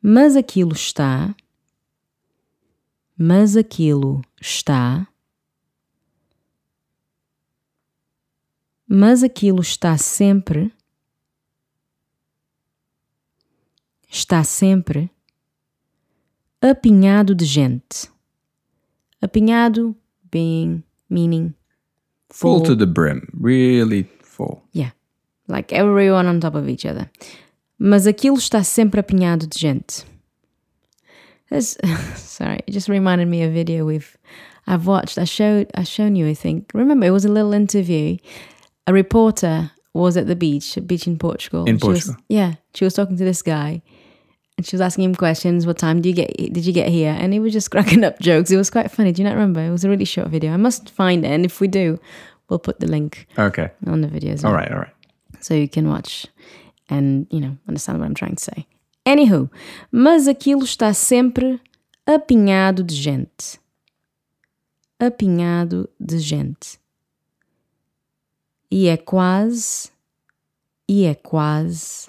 mas 0.00 0.34
aquilo 0.34 0.72
está, 0.72 1.36
mas 3.18 3.54
aquilo 3.54 4.22
está, 4.40 5.06
mas 8.88 9.22
aquilo 9.22 9.60
está 9.60 9.98
sempre, 9.98 10.72
está 14.08 14.42
sempre 14.42 15.10
apinhado 16.62 17.34
de 17.34 17.44
gente. 17.44 18.10
Apinhado 19.20 19.94
being, 20.30 20.82
meaning, 21.10 21.54
Full 22.30 22.60
to 22.62 22.74
the 22.74 22.86
brim, 22.86 23.28
really 23.38 24.04
full. 24.22 24.62
Yeah. 24.72 24.90
Like 25.48 25.72
everyone 25.72 26.26
on 26.26 26.40
top 26.40 26.54
of 26.54 26.68
each 26.68 26.84
other. 26.84 27.08
Mas 27.78 28.06
aquilo 28.06 28.36
está 28.38 28.64
sempre 28.64 29.00
apinhado 29.00 29.48
de 29.48 29.58
gente. 29.58 30.04
That's, 31.50 31.76
sorry, 32.20 32.60
it 32.66 32.72
just 32.72 32.88
reminded 32.88 33.28
me 33.28 33.42
of 33.42 33.50
a 33.50 33.54
video 33.54 33.84
we've 33.84 34.16
I've 34.66 34.86
watched. 34.86 35.16
I 35.18 35.24
showed 35.24 35.70
I 35.74 35.84
shown 35.84 36.16
you, 36.16 36.26
I 36.26 36.34
think. 36.34 36.70
Remember, 36.74 37.06
it 37.06 37.10
was 37.12 37.24
a 37.24 37.28
little 37.28 37.52
interview. 37.52 38.16
A 38.88 38.92
reporter 38.92 39.70
was 39.94 40.16
at 40.16 40.26
the 40.26 40.34
beach, 40.36 40.76
a 40.76 40.80
beach 40.80 41.06
in 41.06 41.18
Portugal. 41.18 41.64
In 41.66 41.78
She 41.78 41.86
was- 41.86 42.04
Portugal. 42.06 42.24
yeah, 42.28 42.54
she 42.74 42.84
was 42.84 42.94
talking 42.94 43.16
to 43.16 43.24
this 43.24 43.42
guy, 43.42 43.82
and 44.56 44.66
she 44.66 44.74
was 44.74 44.80
asking 44.80 45.04
him 45.04 45.14
questions. 45.14 45.66
What 45.66 45.78
time 45.78 46.00
do 46.00 46.08
you 46.08 46.14
get? 46.14 46.34
Did 46.36 46.64
you 46.66 46.72
get 46.72 46.88
here? 46.88 47.14
And 47.18 47.32
he 47.32 47.38
was 47.40 47.52
just 47.52 47.70
cracking 47.72 48.04
up 48.04 48.18
jokes. 48.20 48.50
It 48.50 48.56
was 48.56 48.70
quite 48.70 48.90
funny. 48.90 49.12
Do 49.12 49.22
you 49.22 49.28
not 49.28 49.34
remember? 49.34 49.60
It 49.60 49.70
was 49.70 49.84
a 49.84 49.88
really 49.90 50.04
short 50.04 50.28
video. 50.28 50.52
I 50.52 50.56
must 50.56 50.90
find 50.90 51.24
it, 51.24 51.28
and 51.30 51.44
if 51.44 51.60
we 51.60 51.68
do, 51.68 51.98
we'll 52.48 52.58
put 52.58 52.80
the 52.80 52.86
link 52.86 53.26
Okay. 53.38 53.70
on 53.86 54.00
the 54.00 54.08
video 54.08 54.32
as 54.32 54.44
All 54.44 54.52
right, 54.54 54.70
all 54.70 54.78
right. 54.78 54.94
so 55.40 55.54
you 55.54 55.68
can 55.68 55.88
watch 55.88 56.26
and, 56.88 57.26
you 57.30 57.40
know, 57.40 57.56
understand 57.68 57.98
what 57.98 58.06
I'm 58.06 58.14
trying 58.14 58.36
to 58.36 58.42
say. 58.44 58.66
Anywho, 59.04 59.50
mas 59.92 60.26
aquilo 60.26 60.62
está 60.64 60.92
sempre 60.94 61.60
apinhado 62.06 62.82
de 62.82 62.94
gente. 62.94 63.58
Apinhado 64.98 65.88
de 66.00 66.18
gente. 66.18 66.78
E 68.70 68.88
é 68.88 68.96
quase, 68.96 69.90
e 70.88 71.04
é 71.04 71.14
quase 71.14 72.08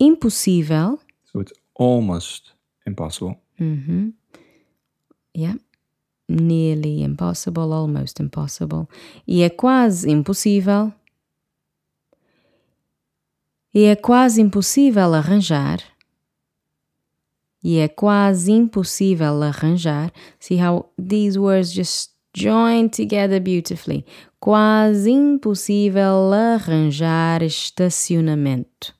impossível, 0.00 0.98
So 1.32 1.40
it's 1.40 1.52
almost 1.74 2.52
impossible. 2.86 3.36
yeah, 5.36 5.54
nearly 6.28 7.02
impossible, 7.02 7.72
almost 7.72 8.20
impossible, 8.20 8.88
e 9.26 9.42
é 9.42 9.50
quase 9.50 10.10
impossível, 10.10 10.92
e 13.74 13.84
é 13.84 13.96
quase 13.96 14.40
impossível 14.40 15.14
arranjar, 15.14 15.80
e 17.62 17.78
é 17.78 17.88
quase 17.88 18.52
impossível 18.52 19.42
arranjar. 19.42 20.12
See 20.38 20.56
how 20.60 20.90
these 20.98 21.38
words 21.38 21.72
just 21.72 22.12
join 22.36 22.88
together 22.90 23.40
beautifully. 23.40 24.04
Quase 24.38 25.10
impossível 25.10 26.30
arranjar 26.32 27.42
estacionamento. 27.42 28.94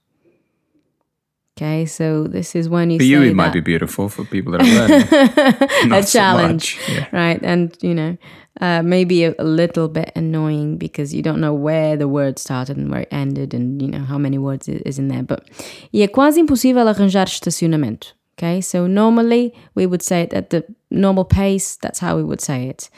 Okay, 1.56 1.86
so 1.86 2.24
this 2.24 2.56
is 2.56 2.68
when 2.68 2.90
you 2.90 2.98
say 2.98 3.04
For 3.04 3.08
you, 3.10 3.22
it 3.22 3.34
might 3.36 3.52
be 3.52 3.60
beautiful. 3.60 4.08
For 4.08 4.24
people 4.24 4.52
that 4.52 4.62
are 4.62 4.64
learning, 4.64 5.92
a 5.92 6.02
so 6.02 6.18
challenge, 6.18 6.76
much. 6.76 6.88
Yeah. 6.88 7.06
right? 7.12 7.40
And 7.44 7.76
you 7.80 7.94
know, 7.94 8.16
uh, 8.60 8.82
maybe 8.82 9.22
a, 9.22 9.34
a 9.38 9.44
little 9.44 9.86
bit 9.86 10.10
annoying 10.16 10.78
because 10.78 11.14
you 11.14 11.22
don't 11.22 11.40
know 11.40 11.54
where 11.54 11.96
the 11.96 12.08
word 12.08 12.40
started 12.40 12.76
and 12.76 12.90
where 12.90 13.02
it 13.02 13.08
ended, 13.12 13.54
and 13.54 13.80
you 13.80 13.86
know 13.86 14.00
how 14.04 14.18
many 14.18 14.36
words 14.36 14.68
is 14.68 14.98
in 14.98 15.06
there. 15.06 15.22
But 15.22 15.48
é 15.92 16.08
quase 16.08 16.38
impossível 16.38 16.88
arranjar 16.88 17.26
estacionamento. 17.26 18.14
Okay, 18.36 18.60
so 18.60 18.88
normally 18.88 19.54
we 19.76 19.86
would 19.86 20.02
say 20.02 20.22
it 20.22 20.32
at 20.34 20.50
the 20.50 20.64
normal 20.90 21.24
pace. 21.24 21.76
That's 21.80 22.00
how 22.00 22.16
we 22.16 22.24
would 22.24 22.40
say 22.40 22.68
it. 22.68 22.90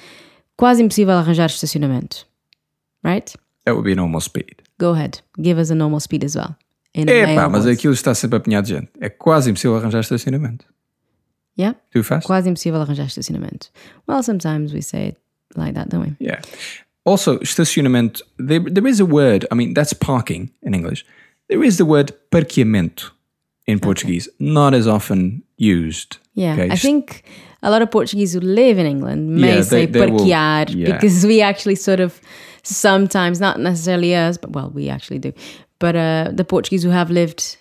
Quase 0.59 0.81
impossível 0.81 1.21
arranjar 1.23 1.49
estacionamento. 1.51 2.25
Right? 3.05 3.35
That 3.67 3.77
would 3.77 3.85
be 3.85 3.95
normal 3.95 4.21
speed. 4.23 4.63
Go 4.79 4.93
ahead. 4.93 5.21
Give 5.43 5.59
us 5.59 5.69
a 5.71 5.75
normal 5.75 6.01
speed 6.01 6.25
as 6.25 6.37
well. 6.37 6.57
In 6.97 7.09
Epá, 7.09 7.35
male 7.35 7.49
mas 7.51 7.67
aquilo 7.67 7.93
está 7.95 8.15
sempre 8.15 8.39
apinhado 8.39 8.67
de 8.67 8.75
gente. 8.75 8.89
É 9.01 9.09
quase 9.09 9.51
impossível 9.51 9.77
arranjar 9.77 10.01
estacionamento. 10.01 10.65
Yeah. 11.59 11.77
Too 11.93 12.03
fast? 12.03 12.27
Quase 12.27 12.49
impossível 12.49 12.81
arranjar 12.81 13.07
estacionamento. 13.07 13.69
Well, 14.09 14.23
sometimes 14.23 14.73
we 14.73 14.81
say 14.83 15.09
it 15.09 15.17
like 15.57 15.75
that, 15.75 15.89
don't 15.89 16.03
we? 16.07 16.17
Yeah. 16.21 16.41
Also, 17.05 17.39
estacionamento, 17.41 18.23
there, 18.39 18.61
there 18.61 18.87
is 18.89 19.01
a 19.01 19.05
word, 19.07 19.47
I 19.51 19.55
mean, 19.55 19.75
that's 19.75 19.93
parking 19.95 20.51
in 20.63 20.75
English. 20.75 21.05
There 21.49 21.63
is 21.65 21.77
the 21.77 21.85
word 21.85 22.13
parqueamento 22.31 23.11
in 23.67 23.79
Portuguese, 23.79 24.29
not 24.39 24.75
as 24.75 24.87
often 24.87 25.43
used. 25.57 26.19
Yeah, 26.35 26.55
Okay, 26.55 26.71
I 26.71 26.77
think 26.77 27.23
a 27.63 27.71
lot 27.71 27.81
of 27.83 27.91
Portuguese 27.91 28.33
who 28.35 28.41
live 28.41 28.79
in 28.79 28.87
England 28.87 29.29
may 29.41 29.57
Yeah, 29.57 29.63
say 29.63 29.87
they- 29.87 30.01
they 30.01 30.11
will- 30.11 30.27
yeah. 30.27 30.65
because 30.67 31.25
we 31.27 31.41
actually 31.43 31.77
sort 31.77 32.01
of 32.01 32.21
sometimes, 32.63 33.41
not 33.41 33.59
necessarily 33.61 34.15
us, 34.15 34.37
but 34.37 34.51
well, 34.53 34.71
we 34.75 34.89
actually 34.89 35.19
do. 35.21 35.33
But 35.79 35.95
uh, 35.97 36.31
the 36.35 36.45
Portuguese 36.45 36.83
who 36.83 36.91
have 36.91 37.11
lived, 37.11 37.59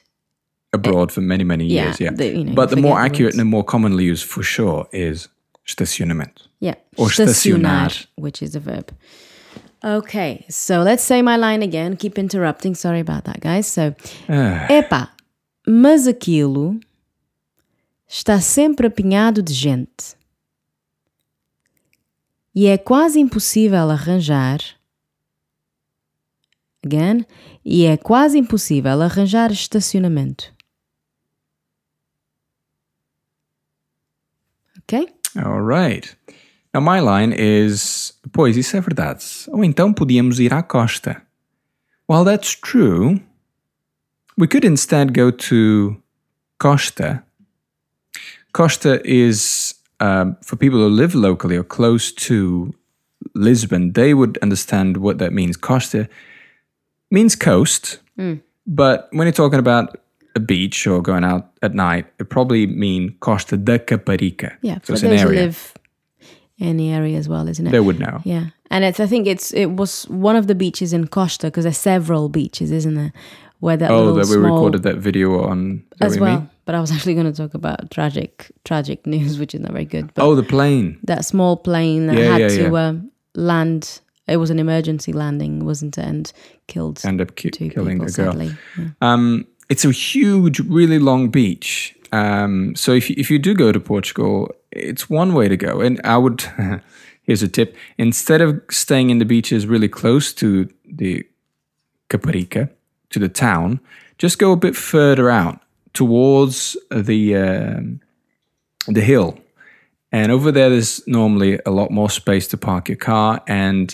abroad 0.73 1.11
for 1.11 1.21
many, 1.21 1.43
many 1.43 1.65
yeah, 1.65 1.83
years. 1.85 1.99
Yeah. 1.99 2.11
they- 2.15 2.35
you 2.37 2.43
know, 2.45 2.53
but 2.53 2.69
the 2.69 2.75
more 2.77 2.95
the 2.97 3.05
accurate 3.05 3.33
words. 3.33 3.35
and 3.35 3.39
the 3.41 3.45
more 3.49 3.63
commonly 3.63 4.05
used 4.05 4.25
for 4.25 4.43
sure 4.43 4.87
is 4.91 5.27
estacionamento. 5.67 6.47
yeah, 6.59 6.75
Or 6.97 7.07
estacionar, 7.09 8.07
which 8.15 8.41
is 8.41 8.55
a 8.55 8.59
verb. 8.59 8.91
Okay, 9.83 10.45
so 10.49 10.81
let's 10.81 11.03
say 11.03 11.21
my 11.21 11.37
line 11.37 11.61
again. 11.61 11.95
Keep 11.95 12.17
interrupting. 12.17 12.73
Sorry 12.75 12.99
about 12.99 13.23
that, 13.25 13.39
guys. 13.41 13.67
So, 13.67 13.93
Ah. 14.27 14.67
epá, 14.69 15.09
mas 15.67 16.07
aquilo 16.07 16.79
está 18.07 18.39
sempre 18.41 18.87
apinhado 18.87 19.43
de 19.43 19.53
gente. 19.53 20.15
E 22.53 22.67
é 22.67 22.77
quase 22.77 23.19
impossível 23.19 23.89
arranjar. 23.91 24.59
Again. 26.85 27.25
E 27.63 27.85
é 27.85 27.97
quase 27.97 28.37
impossível 28.37 29.01
arranjar 29.01 29.51
estacionamento. 29.51 30.53
Ok? 34.83 35.07
All 35.35 35.61
right. 35.65 36.15
Now, 36.73 36.81
my 36.81 36.99
line 36.99 37.33
is: 37.35 38.13
Pois, 38.31 38.55
isso 38.55 38.77
é 38.77 38.81
verdade. 38.81 39.23
Ou 39.47 39.63
então 39.63 39.91
podíamos 39.91 40.39
ir 40.39 40.53
à 40.53 40.61
costa. 40.61 41.21
While 42.07 42.23
that's 42.23 42.55
true, 42.55 43.19
we 44.37 44.47
could 44.47 44.65
instead 44.65 45.11
go 45.11 45.31
to 45.31 45.97
Costa. 46.59 47.23
Costa 48.53 49.01
is 49.03 49.75
um, 49.99 50.35
for 50.41 50.55
people 50.55 50.79
who 50.79 50.89
live 50.89 51.15
locally 51.15 51.57
or 51.57 51.63
close 51.63 52.11
to 52.11 52.73
Lisbon, 53.33 53.93
they 53.93 54.13
would 54.13 54.37
understand 54.41 54.97
what 54.97 55.17
that 55.17 55.33
means. 55.33 55.57
Costa 55.57 56.07
means 57.11 57.35
coast, 57.35 57.99
but 58.67 59.07
when 59.11 59.25
you're 59.27 59.31
talking 59.31 59.59
about 59.59 59.97
a 60.35 60.39
beach 60.39 60.85
or 60.87 61.01
going 61.01 61.23
out 61.23 61.49
at 61.61 61.73
night, 61.73 62.05
it 62.19 62.29
probably 62.29 62.67
mean 62.67 63.15
Costa 63.19 63.57
da 63.57 63.77
Caparica. 63.77 64.55
Yeah, 64.61 64.75
so 64.75 64.79
for 64.87 64.93
it's 64.93 65.03
an 65.03 65.11
area. 65.13 65.41
live 65.45 65.73
in 66.57 66.77
the 66.77 66.89
area 66.91 67.17
as 67.17 67.27
well, 67.29 67.47
isn't 67.47 67.67
it? 67.67 67.71
They 67.71 67.79
would 67.79 67.99
know. 67.99 68.21
Yeah, 68.23 68.45
and 68.71 68.83
it's 68.83 68.99
I 68.99 69.05
think 69.07 69.27
it's 69.27 69.53
it 69.53 69.71
was 69.71 70.07
one 70.09 70.35
of 70.35 70.47
the 70.47 70.55
beaches 70.55 70.93
in 70.93 71.07
Costa 71.07 71.47
because 71.47 71.63
there's 71.63 71.77
several 71.77 72.27
beaches, 72.29 72.71
isn't 72.71 72.95
there? 72.95 73.13
Where 73.61 73.77
that 73.77 73.89
Oh, 73.89 74.13
that 74.13 74.27
we 74.27 74.35
recorded 74.35 74.83
that 74.83 74.97
video 74.97 75.41
on 75.43 75.83
as 76.01 76.19
well. 76.19 76.39
mean? 76.39 76.49
But 76.65 76.75
I 76.75 76.81
was 76.81 76.91
actually 76.95 77.13
going 77.13 77.31
to 77.31 77.37
talk 77.37 77.53
about 77.53 77.89
tragic 77.91 78.51
tragic 78.65 79.05
news, 79.13 79.39
which 79.39 79.55
is 79.55 79.61
not 79.61 79.71
very 79.71 79.85
good. 79.85 80.13
But 80.13 80.25
Oh, 80.25 80.35
the 80.35 80.43
plane. 80.43 80.99
that 81.03 81.23
small 81.25 81.55
plane 81.57 82.07
that 82.07 82.17
Yeah, 82.17 82.31
had 82.31 82.41
yeah, 82.41 82.47
to 82.49 82.63
yeah. 82.63 82.87
Um, 82.87 83.11
land. 83.35 84.01
It 84.27 84.37
was 84.37 84.49
an 84.49 84.59
emergency 84.59 85.13
landing, 85.13 85.65
wasn't 85.65 85.97
it? 85.97 86.05
And 86.05 86.33
killed 86.67 87.01
End 87.05 87.21
up 87.21 87.35
ki- 87.35 87.51
two 87.51 87.69
killing 87.69 87.99
people. 87.99 88.07
a 88.07 88.11
girl. 88.11 88.31
Sadly, 88.31 88.57
yeah. 88.77 88.87
Um, 89.01 89.45
it's 89.69 89.85
a 89.85 89.91
huge, 89.91 90.59
really 90.61 90.99
long 90.99 91.29
beach. 91.29 91.95
Um, 92.11 92.75
so 92.75 92.93
if 92.93 93.09
you, 93.09 93.15
if 93.19 93.29
you 93.29 93.39
do 93.39 93.53
go 93.53 93.71
to 93.71 93.79
Portugal, 93.79 94.53
it's 94.71 95.09
one 95.09 95.33
way 95.33 95.47
to 95.47 95.57
go. 95.57 95.81
And 95.81 95.99
I 96.03 96.17
would 96.17 96.43
here's 97.23 97.43
a 97.43 97.47
tip: 97.47 97.75
instead 97.97 98.41
of 98.41 98.61
staying 98.69 99.09
in 99.09 99.19
the 99.19 99.25
beaches 99.25 99.67
really 99.67 99.89
close 99.89 100.33
to 100.33 100.69
the 100.85 101.25
Caparica, 102.09 102.69
to 103.09 103.19
the 103.19 103.29
town, 103.29 103.79
just 104.17 104.39
go 104.39 104.51
a 104.51 104.55
bit 104.57 104.75
further 104.75 105.29
out 105.29 105.59
towards 105.93 106.77
the 106.91 107.35
um, 107.35 108.01
the 108.87 109.01
hill. 109.01 109.39
And 110.11 110.31
over 110.31 110.51
there, 110.51 110.69
there's 110.69 111.05
normally 111.07 111.59
a 111.65 111.71
lot 111.71 111.91
more 111.91 112.09
space 112.09 112.47
to 112.49 112.57
park 112.57 112.87
your 112.87 112.95
car 112.95 113.41
and 113.47 113.93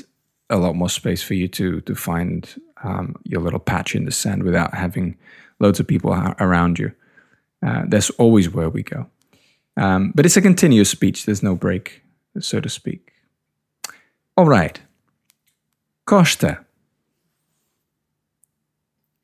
a 0.51 0.58
lot 0.58 0.75
more 0.75 0.89
space 0.89 1.24
for 1.24 1.34
you 1.34 1.48
to 1.48 1.81
to 1.81 1.96
find 1.96 2.62
um, 2.84 3.15
your 3.24 3.41
little 3.41 3.60
patch 3.60 3.96
in 3.96 4.05
the 4.05 4.12
sand 4.12 4.43
without 4.43 4.74
having 4.74 5.17
loads 5.60 5.79
of 5.79 5.88
people 5.88 6.13
a- 6.13 6.36
around 6.39 6.79
you. 6.79 6.91
Uh, 7.65 7.84
that's 7.88 8.10
always 8.12 8.50
where 8.50 8.70
we 8.70 8.84
go. 8.84 9.05
Um, 9.77 10.12
but 10.15 10.25
it's 10.25 10.38
a 10.38 10.41
continuous 10.41 10.89
speech. 10.89 11.25
There's 11.25 11.43
no 11.43 11.55
break, 11.55 12.03
so 12.39 12.60
to 12.60 12.70
speak. 12.70 13.13
All 14.36 14.46
right. 14.46 14.79
Costa. 16.05 16.65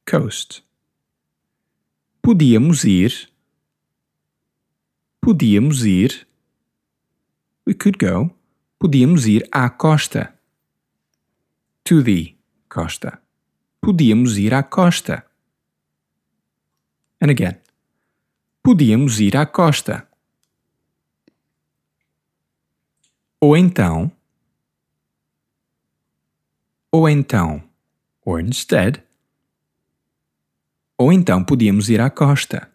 coast. 0.07 0.63
Podíamos 2.22 2.86
ir. 2.86 3.29
Podíamos 5.22 5.86
ir. 5.86 6.25
We 7.65 7.74
could 7.74 8.00
go. 8.00 8.31
Podíamos 8.79 9.27
ir 9.27 9.48
à 9.51 9.69
costa. 9.69 10.34
To 11.88 12.03
the 12.03 12.36
costa. 12.67 13.17
Podíamos 13.79 14.38
ir 14.38 14.53
à 14.53 14.62
costa. 14.62 15.25
And 17.22 17.29
again. 17.29 17.62
Podíamos 18.62 19.22
ir 19.22 19.38
à 19.38 19.46
costa. 19.46 20.06
Ou 23.39 23.56
então. 23.56 24.12
Ou 26.91 27.08
então. 27.08 27.63
Or 28.25 28.41
instead. 28.41 29.01
Ou 30.98 31.13
então 31.13 31.41
podíamos 31.41 31.89
ir 31.89 32.01
à 32.01 32.10
costa. 32.10 32.70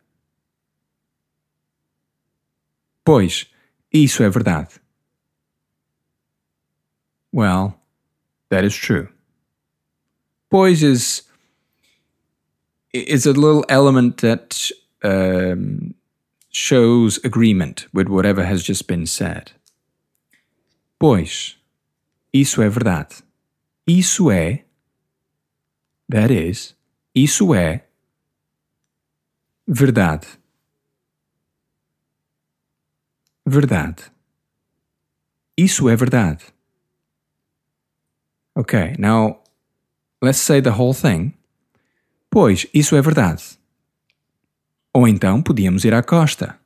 Pois, 3.04 3.46
isso 3.92 4.22
é 4.22 4.30
verdade. 4.30 4.80
Well, 7.30 7.81
that 8.52 8.64
is 8.64 8.76
true. 8.76 9.08
Pois 10.50 10.82
is 10.82 11.22
is 12.92 13.24
a 13.24 13.32
little 13.32 13.64
element 13.70 14.18
that 14.18 14.70
um, 15.02 15.94
shows 16.50 17.18
agreement 17.24 17.86
with 17.94 18.08
whatever 18.08 18.44
has 18.44 18.62
just 18.62 18.86
been 18.86 19.06
said. 19.06 19.52
Pois, 21.00 21.56
isso 22.32 22.60
é 22.60 22.68
verdade. 22.68 23.22
Isso 23.86 24.30
é, 24.30 24.64
that 26.10 26.30
is, 26.30 26.76
isso 27.14 27.54
é 27.54 27.86
verdade. 29.66 30.26
Verdade. 33.46 34.12
Isso 35.56 35.88
é 35.88 35.96
verdade. 35.96 36.51
Okay, 38.56 38.94
now 38.98 39.40
let's 40.20 40.38
say 40.38 40.60
the 40.60 40.72
whole 40.72 40.94
thing. 40.94 41.34
Pois, 42.30 42.66
isso 42.72 42.96
é 42.96 43.02
verdade. 43.02 43.58
Ou 44.94 45.08
então 45.08 45.42
podíamos 45.42 45.84
ir 45.84 45.94
à 45.94 46.02
costa. 46.02 46.58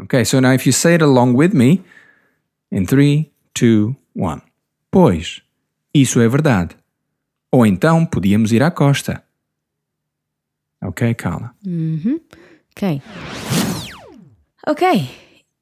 Okay, 0.00 0.24
so 0.24 0.40
now 0.40 0.52
if 0.52 0.66
you 0.66 0.72
say 0.72 0.94
it 0.94 1.02
along 1.02 1.34
with 1.34 1.52
me, 1.52 1.82
in 2.70 2.86
three, 2.86 3.32
two, 3.54 3.96
one. 4.14 4.42
Pois, 4.90 5.42
isso 5.92 6.20
é 6.20 6.28
verdade. 6.28 6.76
Ou 7.50 7.66
então 7.66 8.06
podíamos 8.06 8.52
ir 8.52 8.62
à 8.62 8.70
costa. 8.70 9.24
Ok, 10.80 11.14
Carla? 11.14 11.54
Ok. 12.70 13.02
Ok. 14.66 15.10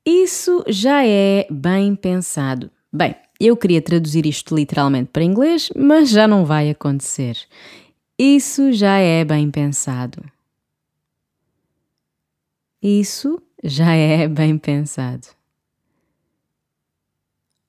Isso 0.04 0.64
já 0.68 1.04
é 1.04 1.46
bem 1.50 1.96
pensado. 1.96 2.70
Bem, 2.92 3.16
eu 3.38 3.56
queria 3.56 3.82
traduzir 3.82 4.26
isto 4.26 4.54
literalmente 4.54 5.10
para 5.12 5.24
inglês, 5.24 5.70
mas 5.76 6.10
já 6.10 6.26
não 6.26 6.44
vai 6.44 6.70
acontecer. 6.70 7.38
Isso 8.18 8.72
já 8.72 8.98
é 8.98 9.24
bem 9.24 9.50
pensado. 9.50 10.24
Isso 12.82 13.42
já 13.62 13.92
é 13.92 14.26
bem 14.28 14.56
pensado. 14.56 15.28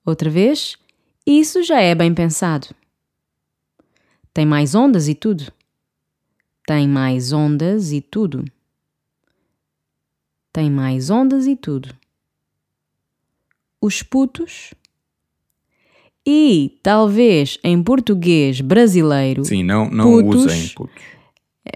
Outra 0.04 0.30
vez. 0.30 0.78
Isso 1.26 1.62
já 1.62 1.80
é 1.80 1.94
bem 1.94 2.14
pensado. 2.14 2.74
Tem 4.32 4.46
mais 4.46 4.74
ondas 4.74 5.08
e 5.08 5.14
tudo. 5.14 5.52
Tem 6.66 6.88
mais 6.88 7.32
ondas 7.32 7.92
e 7.92 8.00
tudo. 8.00 8.44
Tem 10.50 10.70
mais 10.70 11.10
ondas 11.10 11.46
e 11.46 11.54
tudo. 11.54 11.94
Os 13.80 14.02
putos. 14.02 14.72
E 16.30 16.78
talvez 16.82 17.58
em 17.64 17.82
português 17.82 18.60
brasileiro. 18.60 19.44
Sim, 19.46 19.62
não, 19.62 19.88
não 19.88 20.04
Putos. 20.22 20.44
usem 20.44 20.68
putos. 20.68 21.02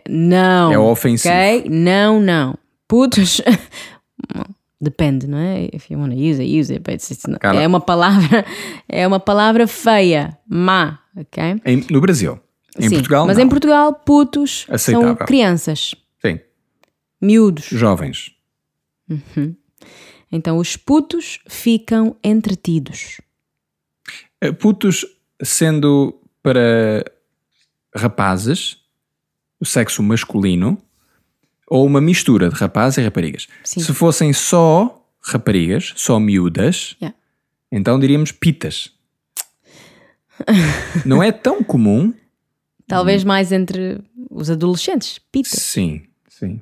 Não. 0.07 0.71
É 0.73 0.79
ofensivo. 0.79 1.33
Ok? 1.35 1.71
Não, 1.71 2.21
não. 2.21 2.59
Putos. 2.87 3.41
Depende, 4.81 5.27
não 5.29 5.39
é? 5.39 5.69
If 5.73 5.91
you 5.91 5.99
want 5.99 6.13
to 6.13 6.19
use 6.19 6.41
it, 6.43 6.59
use 6.61 6.71
it. 6.73 6.83
But 6.83 6.95
it's 6.97 7.25
not- 7.27 7.39
Carla. 7.41 7.63
é 7.63 7.67
uma 7.67 7.81
palavra, 7.81 8.45
é 8.89 9.07
uma 9.07 9.21
palavra 9.21 9.67
feia, 9.69 10.37
má, 10.49 10.99
ok? 11.17 11.61
Em- 11.65 11.87
no 11.89 12.01
Brasil. 12.01 12.39
Em 12.79 12.89
Sim, 12.89 12.95
Portugal, 12.97 13.27
mas 13.27 13.37
não. 13.39 13.45
em 13.45 13.49
Portugal, 13.49 13.95
putos 13.95 14.65
são 14.67 14.75
Aceitável. 14.75 15.17
crianças, 15.27 15.95
Sim, 16.21 16.41
miúdos. 17.21 17.65
jovens. 17.67 18.33
Então 20.33 20.57
os 20.59 20.77
putos 20.77 21.39
ficam 21.49 22.17
entretidos. 22.25 23.21
Eh, 24.43 24.53
Putos 24.53 25.07
sendo 25.43 26.21
para 26.43 27.05
rapazes, 27.95 28.79
o 29.61 29.65
sexo 29.65 30.03
masculino, 30.03 30.77
ou 31.69 31.87
uma 31.87 32.01
mistura 32.01 32.49
de 32.49 32.55
rapazes 32.57 32.99
e 32.99 33.03
raparigas. 33.03 33.47
Sim. 33.65 33.81
Se 33.81 33.95
fossem 33.95 34.33
só 34.33 35.07
raparigas, 35.21 35.93
só 35.97 36.19
miúdas, 36.19 36.97
Yeah. 37.01 37.17
então 37.71 37.99
diríamos 38.01 38.33
pitas. 38.33 38.91
Não 41.07 41.23
é 41.23 41.31
tão 41.31 41.63
comum. 41.63 42.13
Talvez 42.89 43.23
mais 43.25 43.53
entre 43.53 44.01
os 44.31 44.51
adolescentes, 44.51 45.19
pita. 45.31 45.49
Sim, 45.57 46.03
sim. 46.29 46.61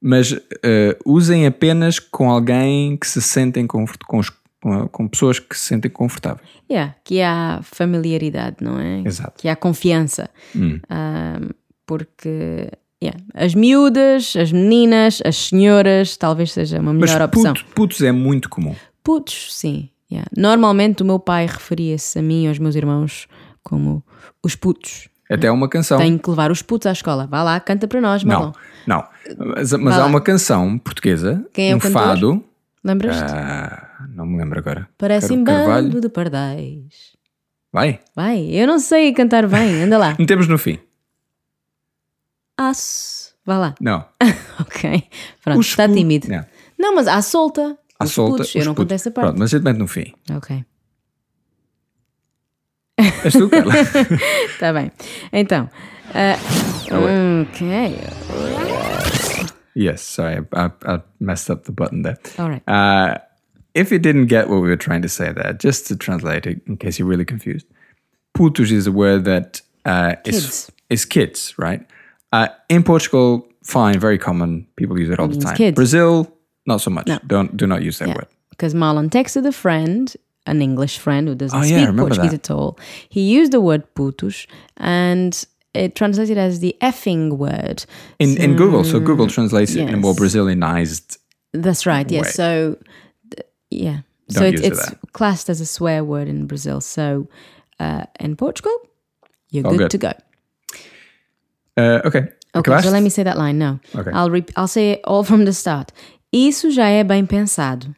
Mas 0.00 0.32
eh, 0.62 0.96
usem 1.04 1.46
apenas 1.46 1.98
com 1.98 2.30
alguém 2.30 2.96
que 2.96 3.06
se 3.08 3.22
sentem 3.22 3.66
com, 3.66 3.82
os- 4.18 4.30
com 4.66 4.88
com 4.88 5.08
pessoas 5.08 5.38
que 5.38 5.56
se 5.56 5.66
sentem 5.66 5.90
confortáveis. 5.90 6.48
Yeah, 6.70 6.94
que 7.04 7.22
há 7.22 7.60
familiaridade, 7.62 8.56
não 8.60 8.78
é? 8.80 9.00
Exato. 9.06 9.34
Que 9.40 9.48
há 9.48 9.54
confiança. 9.54 10.28
Hum. 10.54 10.80
Porque 11.86 12.70
yeah, 13.02 13.20
as 13.34 13.54
miúdas, 13.54 14.34
as 14.36 14.50
meninas, 14.50 15.22
as 15.24 15.36
senhoras, 15.36 16.16
talvez 16.16 16.52
seja 16.52 16.80
uma 16.80 16.92
Mas 16.92 17.12
melhor 17.12 17.26
opção. 17.26 17.54
puto- 17.54 17.66
putos 17.74 18.02
é 18.02 18.10
muito 18.12 18.48
comum. 18.48 18.74
Putos, 19.04 19.54
sim. 19.54 19.88
yeah. 20.10 20.28
Normalmente 20.36 21.02
o 21.02 21.06
meu 21.06 21.18
pai 21.20 21.46
referia-se 21.46 22.18
a 22.18 22.22
mim 22.22 22.44
e 22.44 22.48
aos 22.48 22.58
meus 22.58 22.74
irmãos 22.74 23.28
como 23.62 24.02
os 24.42 24.56
putos. 24.56 25.08
Até 25.30 25.50
uma 25.50 25.68
canção. 25.68 25.98
Tenho 25.98 26.18
que 26.18 26.30
levar 26.30 26.50
os 26.52 26.62
putos 26.62 26.86
à 26.86 26.92
escola. 26.92 27.26
Vá 27.26 27.42
lá, 27.42 27.58
canta 27.60 27.86
para 27.88 28.00
nós, 28.00 28.22
Não, 28.24 28.30
Marlon. 28.34 28.52
não. 28.86 29.04
Mas, 29.56 29.72
mas 29.72 29.82
Vai 29.82 29.92
há 29.94 29.98
lá. 29.98 30.06
uma 30.06 30.20
canção 30.20 30.78
portuguesa, 30.78 31.44
Quem 31.52 31.70
é 31.72 31.76
um 31.76 31.78
cantor? 31.80 32.02
fado. 32.02 32.44
Lembras-te? 32.86 33.32
ah, 33.34 34.06
não 34.14 34.24
me 34.26 34.38
lembro 34.38 34.58
agora. 34.60 34.88
Parece 34.96 35.36
Carvalho. 35.42 35.88
bando 35.88 36.00
de 36.00 36.08
pardais. 36.08 37.16
Vai. 37.72 38.00
Vai, 38.14 38.46
eu 38.52 38.66
não 38.66 38.78
sei 38.78 39.12
cantar 39.12 39.46
bem, 39.48 39.82
anda 39.82 39.98
lá. 39.98 40.14
Metemos 40.20 40.46
no 40.48 40.56
fim. 40.56 40.78
Aço. 42.56 43.34
Vá 43.44 43.58
lá. 43.58 43.74
Não. 43.80 44.04
Ok. 44.58 45.02
Pronto, 45.44 45.60
Os 45.60 45.66
está 45.66 45.86
tímido. 45.86 46.28
Não. 46.30 46.42
Não, 46.78 46.94
mas 46.94 47.06
à 47.06 47.20
solta. 47.20 47.76
À 47.98 48.04
Os 48.04 48.12
solta. 48.12 48.38
putos, 48.38 48.54
eu 48.54 48.64
não 48.64 48.74
conto 48.74 48.92
essa 48.92 49.10
parte. 49.10 49.26
Pronto, 49.26 49.38
mas 49.38 49.52
a 49.52 49.56
gente 49.58 49.64
mete 49.66 49.76
no 49.76 49.86
fim. 49.86 50.14
Ok. 50.34 50.64
És 52.96 53.32
tu, 53.34 53.50
Carla? 53.50 53.74
Está 53.76 54.72
bem. 54.72 54.90
Então. 55.30 55.68
ah, 56.14 56.38
ok. 57.42 59.05
Yes, 59.76 60.02
sorry. 60.02 60.44
I, 60.52 60.70
I 60.84 61.00
messed 61.20 61.48
up 61.50 61.64
the 61.64 61.72
button 61.72 62.02
there. 62.02 62.18
All 62.38 62.48
right. 62.50 62.62
Uh, 62.68 63.18
if 63.74 63.92
you 63.92 63.98
didn't 63.98 64.26
get 64.26 64.48
what 64.48 64.60
we 64.62 64.68
were 64.68 64.76
trying 64.88 65.02
to 65.02 65.08
say 65.08 65.32
there, 65.32 65.52
just 65.52 65.86
to 65.88 65.96
translate 65.96 66.46
it 66.46 66.60
in 66.66 66.76
case 66.78 66.98
you're 66.98 67.06
really 67.08 67.24
confused, 67.26 67.66
putos 68.36 68.72
is 68.72 68.86
a 68.86 68.92
word 68.92 69.24
that 69.26 69.60
uh, 69.84 70.16
is 70.24 70.34
Kids. 70.34 70.72
is 70.90 71.04
kids, 71.04 71.54
right? 71.58 71.86
Uh, 72.32 72.48
in 72.68 72.82
Portugal, 72.82 73.46
fine, 73.62 73.98
very 74.00 74.18
common. 74.18 74.66
People 74.76 74.98
use 74.98 75.10
it 75.10 75.20
all 75.20 75.28
the 75.28 75.38
time. 75.38 75.56
kids. 75.56 75.74
Brazil, 75.76 76.26
not 76.66 76.80
so 76.80 76.90
much. 76.90 77.06
No. 77.06 77.18
Don't 77.26 77.56
do 77.56 77.66
not 77.66 77.82
use 77.82 77.98
that 77.98 78.08
Yeah. 78.08 78.14
word. 78.16 78.26
Because 78.50 78.74
Marlon 78.74 79.10
texted 79.10 79.46
a 79.46 79.52
friend, 79.52 80.12
an 80.46 80.62
English 80.62 80.98
friend 80.98 81.28
who 81.28 81.34
doesn't 81.34 81.58
Oh, 81.58 81.62
speak 81.62 81.76
remember 81.76 82.02
Portuguese 82.06 82.30
that. 82.32 82.50
at 82.50 82.56
all. 82.56 82.78
He 83.10 83.20
used 83.38 83.52
the 83.52 83.60
word 83.60 83.82
putos 83.94 84.46
and 84.78 85.44
it 85.76 85.94
translated 85.94 86.38
as 86.38 86.60
the 86.60 86.76
effing 86.80 87.38
word. 87.38 87.84
In 88.18 88.36
in 88.40 88.56
Google, 88.56 88.84
so 88.84 89.00
Google 89.00 89.26
translates 89.26 89.74
it 89.74 89.88
in 89.88 89.94
a 89.94 89.96
more. 89.96 90.14
Brazilianized. 90.14 91.18
That's 91.52 91.86
right. 91.86 92.10
Yes. 92.10 92.24
Way. 92.24 92.30
So, 92.30 92.76
yeah. 93.70 94.00
so 94.28 94.40
Don't 94.40 94.54
it's, 94.54 94.62
use 94.62 94.66
it 94.66 94.72
it's 94.72 95.12
classed 95.12 95.48
as 95.48 95.60
a 95.60 95.66
swear 95.66 96.04
word 96.04 96.28
in 96.28 96.46
Brazil. 96.46 96.80
So, 96.80 97.28
uh, 97.80 98.04
in 98.20 98.36
Portugal, 98.36 98.76
you're 99.50 99.62
good, 99.62 99.78
good. 99.78 99.90
to 99.90 99.98
go. 99.98 100.12
Uh, 101.76 102.00
okay. 102.04 102.28
Okay, 102.54 102.70
Acabaste? 102.70 102.84
so 102.84 102.90
let 102.90 103.02
me 103.02 103.10
say 103.10 103.22
that 103.22 103.36
line 103.36 103.58
now. 103.58 103.80
Okay. 103.94 104.10
I'll 104.12 104.30
rep- 104.30 104.50
I'll 104.56 104.68
say 104.68 104.92
it 104.92 105.00
all 105.04 105.24
from 105.24 105.44
the 105.44 105.52
start. 105.52 105.92
Isso 106.32 106.70
já 106.70 106.88
é 106.88 107.04
bem 107.04 107.26
pensado. 107.26 107.94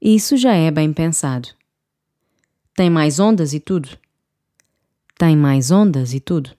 Isso 0.00 0.36
já 0.36 0.54
é 0.54 0.70
bem 0.70 0.92
pensado. 0.92 1.48
Tem 2.76 2.90
mais 2.90 3.20
ondas 3.20 3.52
e 3.52 3.60
tudo. 3.60 3.88
Tem 5.16 5.36
mais 5.36 5.70
ondas 5.70 6.12
e 6.12 6.20
tudo. 6.20 6.50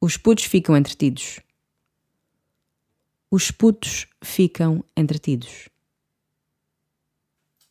Os 0.00 0.16
putos 0.16 0.44
ficam 0.44 0.76
entretidos. 0.76 1.40
Os 3.30 3.50
putos 3.50 4.06
ficam 4.22 4.84
entretidos. 4.96 5.68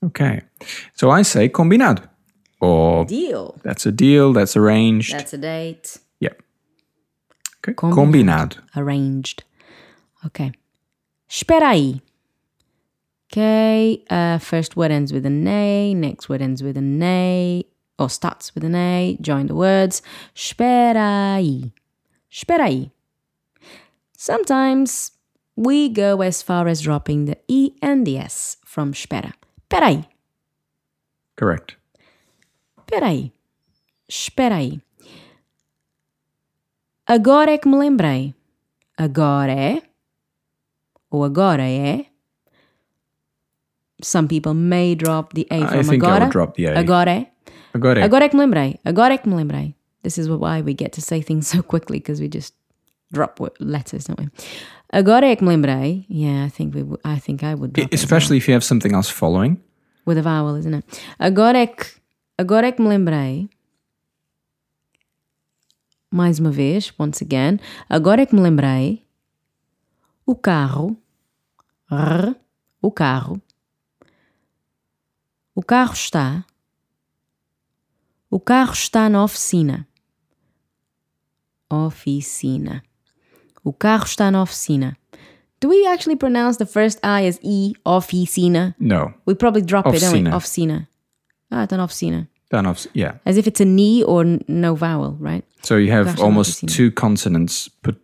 Okay. 0.01 0.41
So 0.95 1.09
I 1.17 1.23
say 1.23 1.49
combinado. 1.49 2.09
Or 2.59 3.05
Deal. 3.05 3.55
that's 3.63 3.85
a 3.85 3.91
deal, 3.91 4.33
that's 4.33 4.55
arranged. 4.55 5.11
That's 5.11 5.33
a 5.33 5.37
date. 5.37 5.99
yeah. 6.21 6.35
Okay. 7.59 7.73
Combinado. 7.73 7.95
Combinado. 7.95 8.63
Arranged. 8.75 9.43
Ok. 10.25 10.51
Espera 11.27 11.69
aí. 11.69 12.01
Okay. 13.29 14.03
Uh, 14.09 14.39
first 14.39 14.75
word 14.77 14.91
ends 14.91 15.11
with 15.11 15.25
an 15.25 15.45
A. 15.47 15.93
Next 15.93 16.29
word 16.29 16.41
ends 16.41 16.61
with 16.61 16.77
an 16.77 17.01
A. 17.01 17.65
Or 17.99 18.09
starts 18.09 18.53
with 18.55 18.63
an 18.63 18.75
A. 18.75 19.17
Join 19.21 19.47
the 19.47 19.55
words. 19.55 20.01
Espera 20.35 21.35
aí. 21.35 21.71
Espera 22.29 22.65
aí. 22.65 22.91
Sometimes 24.17 25.11
we 25.55 25.89
go 25.89 26.21
as 26.21 26.41
far 26.41 26.67
as 26.67 26.81
dropping 26.81 27.25
the 27.25 27.37
E 27.47 27.73
and 27.81 28.03
the 28.05 28.17
S 28.17 28.57
from 28.65 28.91
espera. 28.91 29.33
Espera 29.63 29.87
aí. 29.87 30.05
Correct. 31.37 31.77
Espera 32.79 33.07
aí. 33.07 33.31
Espera 34.07 34.55
aí. 34.55 34.81
Agora 37.05 37.51
é 37.51 37.57
que 37.57 37.67
me 37.67 37.77
lembrei. 37.77 38.33
Agora 38.97 39.51
é. 39.51 39.81
Ou 41.11 41.23
agora 41.23 41.63
é. 41.69 42.05
Some 44.01 44.27
people 44.27 44.53
may 44.53 44.95
drop 44.95 45.33
the 45.33 45.45
A 45.49 45.67
from 45.67 45.79
I 45.79 45.83
think 45.83 46.03
I 46.03 46.07
agora. 46.07 46.19
would 46.25 46.31
drop 46.31 46.55
the 46.55 46.67
A. 46.67 46.79
Agora 46.79 47.11
é. 47.11 47.32
Agora. 47.73 48.03
Agora 48.03 48.25
é 48.25 48.29
que 48.29 48.35
me 48.35 48.41
lembrei. 48.41 48.79
Agora 48.85 49.13
é 49.13 49.17
que 49.17 49.27
me 49.27 49.35
lembrei. 49.35 49.75
This 50.03 50.17
is 50.17 50.27
why 50.27 50.61
we 50.61 50.75
get 50.77 50.91
to 50.93 51.01
say 51.01 51.21
things 51.21 51.47
so 51.47 51.63
quickly 51.63 51.99
because 51.99 52.21
we 52.21 52.29
just 52.31 52.53
drop 53.11 53.39
letters, 53.59 54.05
don't 54.05 54.19
we? 54.19 54.29
Agora 54.91 55.27
é 55.27 55.35
que 55.35 55.43
me 55.43 55.49
lembrei. 55.49 56.05
Yeah, 56.09 56.45
I 56.45 56.49
think 56.49 56.75
we. 56.75 56.83
I 57.03 57.19
think 57.19 57.43
I 57.43 57.55
would. 57.55 57.77
Especially 57.91 58.37
if 58.37 58.47
you 58.47 58.53
have 58.53 58.63
something 58.63 58.93
else 58.93 59.09
following. 59.09 59.57
with 60.05 60.17
a 60.17 60.21
vowel, 60.21 60.55
isn't 60.55 60.73
it? 60.73 60.85
Agora 61.19 61.59
é 61.59 61.67
que, 61.67 61.85
agora 62.37 62.67
é 62.67 62.71
que 62.71 62.81
me 62.81 62.89
lembrei. 62.89 63.49
Mais 66.11 66.39
uma 66.39 66.51
vez, 66.51 66.93
once 66.99 67.23
again. 67.23 67.59
Agora 67.89 68.21
é 68.21 68.25
que 68.25 68.35
me 68.35 68.41
lembrei. 68.41 69.05
O 70.25 70.35
carro. 70.35 70.95
R, 71.91 72.35
o 72.81 72.91
carro. 72.91 73.41
O 75.55 75.63
carro 75.63 75.93
está. 75.93 76.45
O 78.33 78.39
carro 78.39 78.73
está 78.73 79.07
na 79.09 79.23
oficina. 79.23 79.87
Oficina. 81.69 82.81
O 83.63 83.71
carro 83.71 84.05
está 84.05 84.31
na 84.31 84.41
oficina. 84.41 84.97
Do 85.59 85.69
we 85.69 85.85
actually 85.85 86.15
pronounce 86.15 86.57
the 86.57 86.65
first 86.65 86.97
I 87.03 87.27
as 87.27 87.39
E? 87.43 87.75
Oficina? 87.85 88.73
No. 88.79 89.13
We 89.27 89.35
probably 89.35 89.61
drop 89.61 89.85
it, 89.85 89.99
don't 89.99 90.13
we? 90.13 90.23
Oficina. 90.23 90.33
Oficina. 90.33 90.87
Ah, 91.51 91.63
it's 91.63 91.73
an 91.73 91.79
oficina. 91.79 92.27
Done 92.49 92.65
off. 92.65 92.87
Yeah. 92.93 93.19
As 93.23 93.37
if 93.37 93.45
it's 93.45 93.61
a 93.61 93.65
knee 93.65 94.01
or 94.01 94.25
no 94.47 94.73
vowel, 94.73 95.15
right? 95.19 95.45
So 95.61 95.77
you 95.77 95.91
have 95.91 96.19
almost 96.19 96.65
oficina. 96.65 96.75
two 96.75 96.91
consonants 96.91 97.69
put 97.83 98.01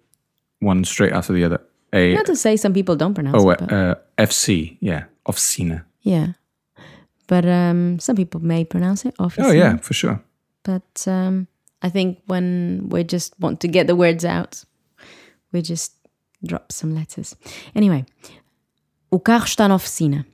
one 0.60 0.84
straight 0.84 1.12
after 1.12 1.34
the 1.34 1.44
other. 1.44 1.60
A 1.92 2.14
Not 2.14 2.28
to 2.28 2.36
say 2.36 2.56
some 2.56 2.74
people 2.74 2.96
don't 2.96 3.16
pronounce 3.16 3.44
oh 3.44 3.50
it, 3.50 3.58
but 3.62 3.74
uh, 3.74 3.96
FC. 4.20 4.78
Yeah. 4.80 5.06
Officina. 5.26 5.86
yeah. 6.04 6.34
But 7.30 7.46
um, 7.46 8.00
some 8.00 8.16
people 8.16 8.42
may 8.42 8.66
pronounce 8.66 9.06
it 9.06 9.16
oficina. 9.20 9.46
Oh 9.46 9.52
yeah, 9.52 9.78
for 9.78 9.94
sure. 9.94 10.20
But 10.64 11.08
um, 11.08 11.48
I 11.82 11.90
think 11.90 12.18
when 12.26 12.90
we 12.90 13.04
just 13.04 13.40
want 13.40 13.60
to 13.62 13.68
get 13.68 13.86
the 13.86 13.96
words 13.96 14.26
out, 14.26 14.66
we 15.54 15.62
just 15.62 15.94
drop 16.44 16.72
some 16.72 16.96
letters. 16.96 17.36
Anyway, 17.76 18.04
o 19.12 19.20
carro 19.20 19.46
está 19.46 19.68
na 19.68 19.76
oficina. 19.76 20.26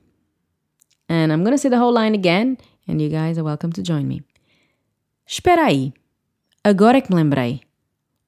And 1.08 1.32
I'm 1.32 1.44
going 1.44 1.52
to 1.54 1.58
say 1.58 1.68
the 1.68 1.78
whole 1.78 1.92
line 1.92 2.14
again, 2.14 2.56
and 2.88 3.00
you 3.00 3.10
guys 3.10 3.36
are 3.38 3.44
welcome 3.44 3.72
to 3.72 3.82
join 3.82 4.08
me. 4.08 4.22
Espera 5.28 5.66
aí. 5.66 5.92
Agora 6.64 6.96
é 6.96 7.00
que 7.02 7.10
me 7.14 7.16
lembrei. 7.22 7.60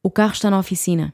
O 0.03 0.11
carro 0.11 0.35
está 0.35 0.51
na 0.51 0.59
oficina. 0.59 1.13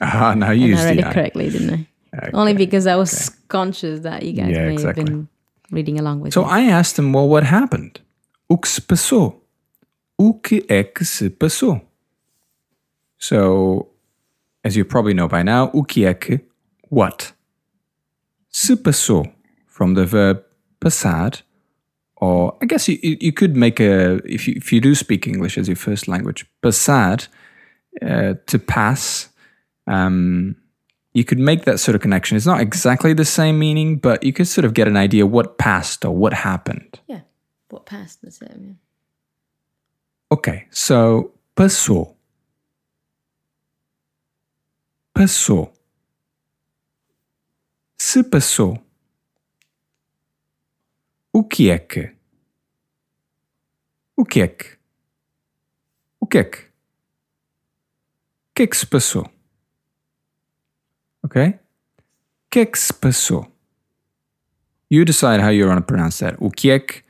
Ah, 0.00 0.34
now 0.36 0.52
you 0.52 0.64
And 0.66 0.72
used 0.74 0.84
I 0.84 0.90
read 0.90 0.98
it 1.00 1.12
correctly, 1.12 1.50
didn't 1.50 1.70
I? 1.74 1.86
Okay. 2.16 2.30
Only 2.32 2.54
because 2.54 2.86
I 2.86 2.94
was 2.96 3.30
conscious 3.48 4.00
that 4.00 4.22
you 4.22 4.32
guys 4.32 4.50
Yeah, 4.50 4.66
may 4.68 4.74
exactly. 4.74 5.02
have 5.02 5.10
been 5.10 5.28
reading 5.70 5.98
along 5.98 6.20
with 6.20 6.32
So 6.32 6.42
me. 6.44 6.50
I 6.50 6.60
asked 6.62 6.98
him, 6.98 7.12
well, 7.12 7.28
what 7.28 7.44
happened? 7.44 8.00
O 8.48 8.56
que 8.58 8.68
se 8.68 8.80
passou? 8.80 9.40
O 10.18 10.34
que 10.34 10.64
é 10.68 10.84
que 10.84 11.04
se 11.04 11.28
passou? 11.30 11.80
So, 13.18 13.88
as 14.64 14.76
you 14.76 14.84
probably 14.84 15.14
know 15.14 15.28
by 15.28 15.42
now, 15.42 15.70
o 15.72 15.82
que 15.84 16.04
é 16.04 16.14
que, 16.14 16.40
what? 16.90 17.32
Se 18.50 18.76
passou, 18.76 19.26
from 19.66 19.94
the 19.94 20.04
verb 20.04 20.42
passar, 20.80 21.42
or 22.16 22.56
I 22.62 22.66
guess 22.66 22.88
you, 22.88 22.98
you 23.02 23.32
could 23.32 23.56
make 23.56 23.80
a, 23.80 24.16
if 24.24 24.48
you, 24.48 24.54
if 24.56 24.72
you 24.72 24.80
do 24.80 24.94
speak 24.94 25.26
English 25.26 25.58
as 25.58 25.68
your 25.68 25.76
first 25.76 26.08
language, 26.08 26.46
passar, 26.62 27.28
uh, 28.00 28.34
to 28.46 28.58
pass, 28.58 29.28
um, 29.86 30.56
you 31.16 31.24
could 31.24 31.38
make 31.38 31.64
that 31.64 31.80
sort 31.80 31.94
of 31.94 32.02
connection. 32.02 32.36
It's 32.36 32.44
not 32.44 32.60
exactly 32.60 33.14
the 33.14 33.24
same 33.24 33.58
meaning, 33.58 33.96
but 33.96 34.22
you 34.22 34.34
could 34.34 34.46
sort 34.46 34.66
of 34.66 34.74
get 34.74 34.86
an 34.86 34.98
idea 34.98 35.26
what 35.26 35.56
passed 35.56 36.04
or 36.04 36.14
what 36.14 36.34
happened. 36.34 37.00
yeah. 37.08 37.20
What 37.70 37.86
passed? 37.86 38.22
It. 38.22 38.36
Yeah. 38.42 38.74
Okay, 40.30 40.66
so 40.70 41.32
passou. 41.56 42.14
Passou. 45.14 45.72
Se 47.98 48.22
passou. 48.22 48.78
O 51.32 51.42
que 51.42 51.70
é 51.70 51.78
que? 51.78 52.10
O 54.14 54.24
que 54.24 54.42
é 54.42 54.48
que? 54.48 54.66
O 56.20 56.26
que 56.26 56.38
é 56.38 56.44
que? 56.44 56.58
O 56.58 58.54
que 58.54 58.62
é 58.64 58.66
que 58.66 58.76
se 58.76 58.86
passou? 58.86 59.26
Ok? 61.26 61.42
O 61.42 61.58
que 62.50 62.60
é 62.60 62.66
que 62.66 62.78
se 62.78 62.94
passou? 62.94 63.52
You 64.88 65.04
decide 65.04 65.42
how 65.42 65.50
you 65.50 65.66
want 65.66 65.80
to 65.80 65.84
pronounce 65.84 66.24
that. 66.24 66.36
O 66.40 66.50
que 66.50 66.70
é 66.70 66.78
que? 66.78 67.02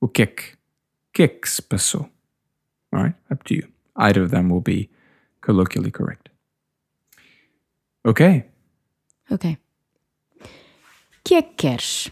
O 0.00 0.08
que 0.08 0.22
é 0.22 0.26
que? 0.26 0.54
O 0.54 1.12
que 1.12 1.22
é 1.24 1.28
que 1.28 1.48
se 1.48 1.60
passou? 1.60 2.08
All 2.92 3.02
right, 3.04 3.16
up 3.30 3.44
to 3.44 3.54
you. 3.54 3.68
Either 3.96 4.22
of 4.22 4.30
them 4.30 4.48
will 4.48 4.62
be 4.62 4.88
colloquially 5.42 5.90
correct. 5.90 6.30
Okay, 8.06 8.44
Ok. 9.30 9.58
O 10.40 11.22
que 11.22 11.34
é 11.34 11.42
que 11.42 11.54
queres? 11.54 12.10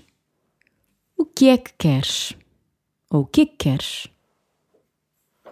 O 1.16 1.24
que 1.24 1.48
é 1.48 1.56
que 1.56 1.72
queres? 1.78 2.34
Ou 3.11 3.22
o 3.22 3.26
que 3.26 3.40
é 3.40 3.46
que 3.46 3.56
queres? 3.56 4.06
O 5.46 5.50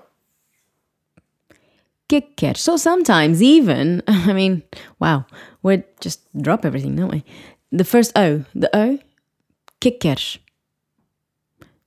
que 2.09 2.16
é 2.16 2.20
que 2.20 2.35
queres? 2.37 2.62
So 2.62 2.76
sometimes 2.78 3.40
even, 3.40 4.00
I 4.06 4.32
mean, 4.32 4.62
wow, 5.00 5.24
we 5.66 5.83
just 6.00 6.20
drop 6.40 6.64
everything, 6.64 6.96
don't 6.96 7.11
we? 7.11 7.24
The 7.72 7.85
first 7.85 8.12
O, 8.16 8.44
the 8.55 8.70
O, 8.72 8.94
o 8.94 8.98
que 9.81 9.90
é 9.90 9.92
que 9.92 9.98
queres? 9.98 10.38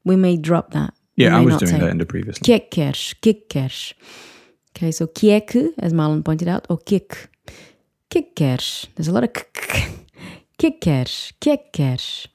We 0.06 0.16
may 0.16 0.38
drop 0.38 0.72
that. 0.72 0.94
Yeah, 1.16 1.38
I 1.38 1.42
was 1.44 1.58
doing 1.58 1.80
that 1.80 1.92
in 1.92 1.98
the 1.98 2.06
previous. 2.06 2.38
O 2.38 2.42
que 2.42 2.54
é 2.54 2.60
que 2.60 2.70
queres? 2.70 3.14
O 3.14 3.16
que 3.22 3.30
é 3.30 3.34
que 3.34 3.48
queres? 3.48 3.94
Okay, 4.72 4.92
so 4.92 5.08
que, 5.08 5.74
as 5.82 5.92
Marlon 5.92 6.24
pointed 6.24 6.48
out, 6.48 6.66
ou 6.70 6.78
que 6.78 6.96
é 6.96 7.00
que? 7.00 7.16
O 7.16 8.10
que 8.10 8.20
é 8.20 8.22
que 8.22 8.34
queres? 8.36 8.88
There's 8.96 9.10
a 9.10 9.12
lot 9.12 9.24
of 9.24 9.34
k, 9.34 9.44
k. 9.52 9.90
O 9.90 10.58
que 10.58 10.68
é 10.68 10.72
que 10.72 10.80
queres? 10.80 11.32
O 11.32 11.34
que 11.40 11.50
é 11.50 11.58
que 11.58 11.72
queres? 11.72 12.28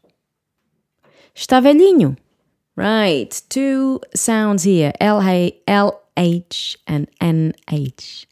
Está 1.35 1.61
velhinho. 1.61 2.17
Right, 2.77 3.43
two 3.49 4.01
sounds 4.15 4.65
here. 4.65 4.93
L 5.01 5.21
L 5.67 6.01
H 6.17 6.77
and 6.87 7.07
N 7.21 7.53
H. 7.67 8.27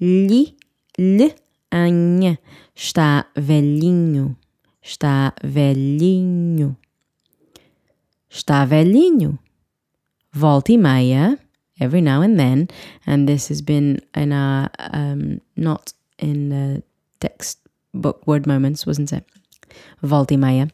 Li, 0.00 0.56
l, 0.98 1.34
anha. 1.70 2.38
Está 2.76 3.26
velhinho. 3.36 4.36
Está 4.82 5.32
velhinho. 5.44 6.76
Está 8.30 8.66
velhinho. 8.66 9.38
Volta 10.32 10.72
e 10.72 10.76
meia, 10.76 11.38
every 11.80 12.00
now 12.00 12.22
and 12.22 12.38
then, 12.38 12.68
and 13.04 13.28
this 13.28 13.48
has 13.48 13.60
been 13.62 13.98
in 14.14 14.32
our 14.32 14.70
um, 14.78 15.40
not 15.56 15.92
in 16.18 16.48
the 16.50 16.82
textbook 17.18 18.24
word 18.26 18.46
moments, 18.46 18.86
wasn't 18.86 19.12
it? 19.12 19.24
Volta 20.02 20.34
e 20.34 20.36
meia. 20.36 20.68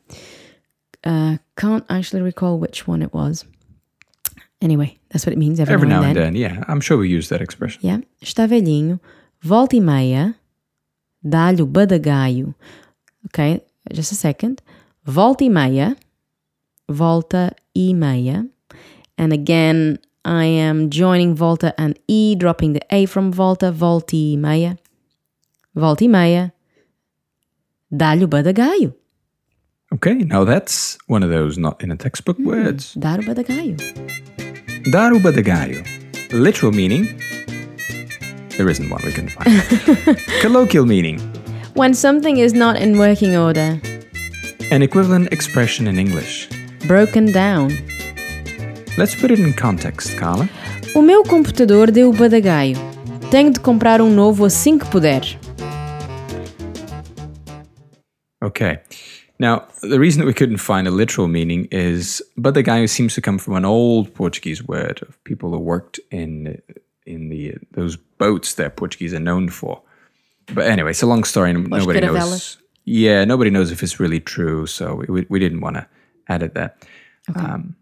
Uh, 1.04 1.38
can't 1.56 1.84
actually 1.88 2.20
recall 2.20 2.58
which 2.58 2.86
one 2.86 3.00
it 3.02 3.14
was. 3.14 3.44
Anyway, 4.60 4.98
that's 5.10 5.24
what 5.24 5.32
it 5.32 5.38
means 5.38 5.58
every, 5.60 5.72
Every 5.74 5.88
now, 5.88 6.00
now 6.00 6.08
and 6.08 6.16
then. 6.16 6.34
then, 6.34 6.36
yeah, 6.36 6.64
I'm 6.68 6.80
sure 6.80 6.98
we 6.98 7.08
use 7.08 7.28
that 7.30 7.40
expression. 7.40 7.80
Yeah. 7.82 7.98
Está 8.22 8.46
velhinho, 8.46 9.00
volta 9.42 9.76
e 9.76 9.80
meia, 9.80 10.34
dá-lhe 11.26 11.62
o 11.62 11.66
badagaio. 11.66 12.54
Okay, 13.26 13.60
just 13.92 14.12
a 14.12 14.14
second. 14.14 14.62
Volta 15.04 15.44
e 15.44 15.50
meia, 15.50 15.96
volta 16.88 17.54
e 17.74 17.92
meia. 17.92 18.46
And 19.18 19.32
again, 19.32 19.98
I 20.24 20.44
am 20.44 20.90
joining 20.90 21.34
Volta 21.34 21.74
and 21.78 21.98
E, 22.06 22.34
dropping 22.36 22.74
the 22.74 22.82
A 22.90 23.06
from 23.06 23.30
Volta, 23.30 23.72
volta 23.72 24.14
e 24.16 24.36
meia. 24.36 24.78
Volta 25.74 26.04
e 26.04 26.08
meia. 26.08 26.52
Dá-lhe 27.90 28.24
o 28.24 28.28
badagaio. 28.28 28.94
Okay, 29.92 30.14
now 30.14 30.44
that's 30.44 30.98
one 31.06 31.22
of 31.22 31.30
those 31.30 31.56
not 31.56 31.82
in 31.82 31.92
a 31.92 31.96
textbook 31.96 32.36
hmm. 32.36 32.46
words. 32.46 32.94
Dar 32.94 33.20
o 33.20 33.22
badagaio. 33.22 33.76
Dar 34.90 35.12
o 35.12 35.20
badagaio. 35.20 35.84
Literal 36.32 36.72
meaning. 36.72 37.06
There 38.56 38.70
isn't 38.70 38.88
one 38.88 39.02
we 39.04 39.12
can 39.12 39.28
find. 39.28 40.18
Colloquial 40.40 40.86
meaning. 40.86 41.20
When 41.74 41.92
something 41.92 42.38
is 42.38 42.54
not 42.54 42.76
in 42.76 42.96
working 42.96 43.36
order. 43.36 43.78
An 44.70 44.80
equivalent 44.80 45.30
expression 45.30 45.86
in 45.86 45.98
English. 45.98 46.48
Broken 46.88 47.32
down. 47.32 47.70
Let's 48.96 49.14
put 49.14 49.30
it 49.30 49.40
in 49.40 49.52
context, 49.52 50.16
Carla. 50.16 50.48
O 50.94 51.02
meu 51.02 51.22
computador 51.22 51.90
deu 51.90 52.08
o 52.08 52.12
badagaio. 52.14 52.78
Tenho 53.30 53.52
de 53.52 53.60
comprar 53.60 54.00
um 54.00 54.10
novo 54.10 54.46
assim 54.46 54.78
que 54.78 54.86
puder. 54.86 55.20
Okay. 58.42 58.78
Now, 59.38 59.66
the 59.82 60.00
reason 60.00 60.20
that 60.20 60.26
we 60.26 60.32
couldn't 60.32 60.60
find 60.60 60.88
a 60.88 60.90
literal 60.90 61.28
meaning 61.28 61.68
is 61.70 62.22
badagaio 62.38 62.88
seems 62.88 63.14
to 63.16 63.20
come 63.20 63.38
from 63.38 63.54
an 63.54 63.66
old 63.66 64.14
Portuguese 64.14 64.62
word 64.62 65.02
of 65.06 65.22
people 65.24 65.50
who 65.50 65.58
worked 65.58 66.00
in 66.10 66.62
in 67.06 67.28
the 67.28 67.54
those 67.72 67.96
boats 67.96 68.54
that 68.54 68.76
Portuguese 68.76 69.14
are 69.14 69.20
known 69.20 69.48
for. 69.48 69.82
But 70.52 70.66
anyway, 70.66 70.90
it's 70.90 71.02
a 71.02 71.06
long 71.06 71.24
story 71.24 71.50
and 71.50 71.68
nobody 71.68 72.00
knows. 72.00 72.58
Yeah, 72.84 73.24
nobody 73.24 73.50
knows 73.50 73.72
if 73.72 73.82
it's 73.82 73.98
really 73.98 74.20
true, 74.20 74.66
so 74.66 75.02
we, 75.08 75.26
we 75.28 75.38
didn't 75.40 75.60
want 75.60 75.76
to 75.76 75.88
edit 76.28 76.54
that. 76.54 76.86
Um, 77.34 77.74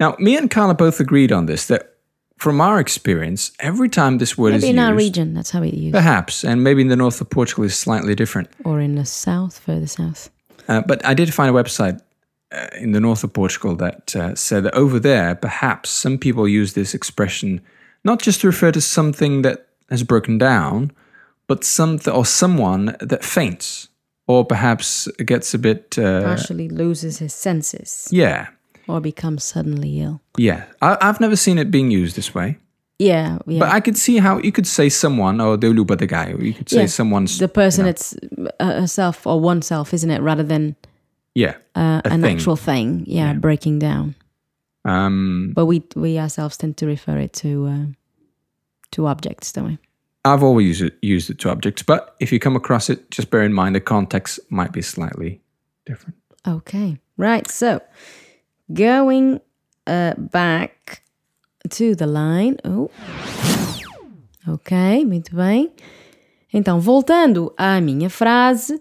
now, 0.00 0.16
me 0.18 0.36
and 0.36 0.50
Carla 0.50 0.74
both 0.74 0.98
agreed 0.98 1.30
on 1.30 1.46
this 1.46 1.66
that 1.68 1.94
from 2.38 2.60
our 2.60 2.80
experience, 2.80 3.52
every 3.60 3.88
time 3.88 4.18
this 4.18 4.36
word 4.36 4.50
Maybe 4.50 4.56
is 4.58 4.64
in 4.64 4.76
used, 4.76 4.88
our 4.88 4.94
region, 4.94 5.34
that's 5.34 5.50
how 5.50 5.62
it 5.62 5.74
used. 5.74 5.94
perhaps, 5.94 6.44
and 6.44 6.62
maybe 6.62 6.82
in 6.82 6.88
the 6.88 6.96
north 6.96 7.20
of 7.20 7.30
Portugal 7.30 7.64
is 7.64 7.78
slightly 7.78 8.14
different. 8.14 8.50
Or 8.64 8.80
in 8.80 8.96
the 8.96 9.04
south, 9.04 9.58
further 9.58 9.86
south. 9.86 10.30
Uh, 10.68 10.80
but 10.80 11.04
I 11.06 11.14
did 11.14 11.32
find 11.32 11.48
a 11.48 11.62
website 11.62 12.00
uh, 12.52 12.66
in 12.78 12.92
the 12.92 13.00
north 13.00 13.24
of 13.24 13.32
Portugal 13.32 13.76
that 13.76 14.14
uh, 14.16 14.34
said 14.34 14.64
that 14.64 14.74
over 14.74 14.98
there, 14.98 15.34
perhaps 15.34 15.90
some 15.90 16.18
people 16.18 16.48
use 16.48 16.74
this 16.74 16.94
expression 16.94 17.60
not 18.06 18.18
just 18.26 18.40
to 18.40 18.46
refer 18.46 18.72
to 18.72 18.80
something 18.80 19.42
that 19.42 19.58
has 19.90 20.02
broken 20.04 20.38
down, 20.38 20.90
but 21.48 21.64
something 21.64 22.12
or 22.18 22.24
someone 22.24 22.84
that 23.10 23.22
faints 23.24 23.88
or 24.26 24.44
perhaps 24.44 25.08
gets 25.32 25.54
a 25.54 25.58
bit. 25.58 25.98
Uh, 25.98 26.22
Partially 26.22 26.68
loses 26.68 27.18
his 27.18 27.34
senses 27.34 28.08
yeah, 28.10 28.46
or 28.88 29.00
becomes 29.00 29.44
suddenly 29.44 30.00
ill. 30.04 30.20
yeah. 30.38 30.60
I, 30.80 30.96
I've 31.00 31.20
never 31.20 31.36
seen 31.36 31.58
it 31.58 31.70
being 31.70 31.90
used 32.02 32.14
this 32.16 32.34
way, 32.34 32.56
Yeah, 32.98 33.38
yeah. 33.46 33.60
but 33.62 33.68
I 33.76 33.80
could 33.80 33.96
see 33.96 34.16
how 34.20 34.38
you 34.42 34.52
could 34.52 34.66
say 34.66 34.88
someone 34.88 35.40
or 35.44 35.56
deu 35.58 35.72
the 35.98 36.06
guy, 36.06 36.32
or 36.32 36.42
you 36.42 36.54
could 36.58 36.68
say 36.70 36.80
Yeah. 36.80 36.88
someone's 36.88 37.38
the 37.38 37.48
person 37.48 37.86
it's 37.86 38.14
uh, 38.60 38.80
herself 38.80 39.26
or 39.26 39.40
oneself, 39.40 39.92
isn't 39.94 40.10
it? 40.10 40.20
Rather 40.22 40.44
than 40.46 40.74
yeah 41.34 41.54
uh, 41.76 42.00
A 42.04 42.12
an 42.12 42.22
thing. 42.22 42.36
actual 42.36 42.56
thing. 42.56 43.04
Yeah, 43.06 43.34
breaking 43.40 43.78
down. 43.80 44.14
Um, 44.86 45.52
But 45.54 45.66
we 45.66 45.82
we 45.94 46.18
ourselves 46.18 46.56
tend 46.56 46.76
to 46.76 46.86
refer 46.86 47.18
it 47.18 47.32
to 47.42 47.66
uh, 47.66 47.86
to 48.92 49.06
objects, 49.06 49.52
don't 49.52 49.66
we? 49.66 49.78
I've 50.24 50.42
always 50.42 50.66
used 50.66 50.82
it, 50.82 50.98
used 51.02 51.30
it 51.30 51.38
to 51.40 51.50
objects, 51.50 51.82
but 51.82 52.16
if 52.18 52.32
you 52.32 52.40
come 52.40 52.56
across 52.56 52.90
it, 52.90 53.10
just 53.10 53.30
bear 53.30 53.42
in 53.42 53.52
mind 53.52 53.74
the 53.74 53.80
context 53.80 54.40
might 54.50 54.72
be 54.72 54.82
slightly 54.82 55.40
different. 55.84 56.16
Okay, 56.46 56.98
right. 57.16 57.48
So 57.48 57.80
going 58.72 59.40
uh, 59.86 60.14
back 60.16 61.02
to 61.70 61.94
the 61.94 62.06
line. 62.06 62.56
Oh, 62.64 62.90
ok, 64.48 65.04
muito 65.04 65.34
bem. 65.34 65.72
Então, 66.52 66.80
voltando 66.80 67.52
à 67.56 67.80
minha 67.80 68.10
frase: 68.10 68.74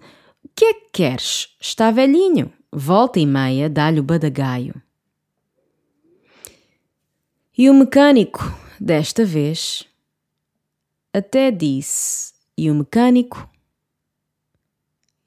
O 0.44 0.50
que 0.56 0.66
é 0.66 0.74
que 0.74 0.90
queres? 0.94 1.56
Está 1.60 1.92
velhinho. 1.92 2.52
Volta 2.72 3.20
e 3.20 3.26
meia, 3.26 3.70
dá-lhe 3.70 4.00
o 4.00 4.04
badagaio. 4.04 4.82
E 7.58 7.70
o 7.70 7.74
mecânico, 7.74 8.42
desta 8.78 9.24
vez, 9.24 9.88
até 11.14 11.50
disse: 11.52 12.34
E 12.58 12.70
o 12.70 12.76
mecânico, 12.76 13.50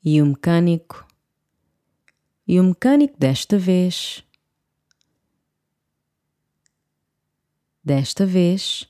e 0.04 0.20
o 0.20 0.26
mecânico, 0.26 1.06
e 2.46 2.60
o 2.60 2.64
mecânico 2.64 3.18
desta 3.18 3.56
vez, 3.56 4.22
desta 7.82 8.26
vez, 8.26 8.86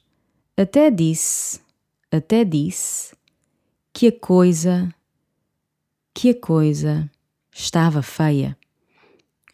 até 0.56 0.90
disse, 0.90 1.60
até 2.10 2.44
disse 2.44 3.16
que 3.92 4.08
a 4.08 4.18
coisa, 4.18 4.92
que 6.12 6.30
a 6.30 6.40
coisa 6.40 7.08
estava 7.52 8.02
feia. 8.02 8.58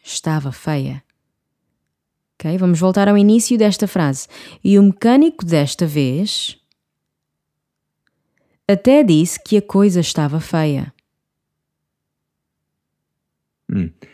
Estava 0.03 0.51
feia. 0.53 1.05
Ok? 2.45 2.59
Vamos 2.59 2.79
voltar 2.79 3.09
ao 3.09 3.17
início 3.17 3.57
desta 3.57 3.87
frase. 3.89 4.29
E 4.63 4.79
o 4.79 4.83
mecânico 4.83 5.47
desta 5.47 5.87
vez 5.87 6.59
até 8.69 9.03
disse 9.03 9.41
que 9.43 9.57
a 9.57 9.63
coisa 9.63 10.01
estava 10.01 10.39
feia. 10.41 10.93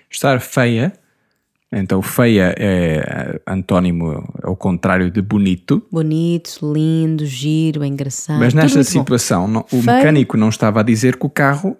Estar 0.09 0.41
feia, 0.41 0.93
então 1.73 2.01
feia 2.01 2.55
é 2.57 3.41
antónimo, 3.47 4.25
é 4.43 4.49
o 4.49 4.57
contrário 4.57 5.11
de 5.11 5.21
bonito, 5.21 5.85
Bonito, 5.91 6.73
lindo, 6.73 7.27
giro, 7.27 7.85
engraçado. 7.85 8.39
mas 8.39 8.55
nesta 8.55 8.79
bom. 8.79 8.85
situação 8.85 9.57
o 9.59 9.65
Feio. 9.69 9.85
mecânico 9.85 10.37
não 10.37 10.49
estava 10.49 10.81
a 10.81 10.83
dizer 10.85 11.17
que 11.17 11.27
o 11.27 11.31
carro 11.31 11.77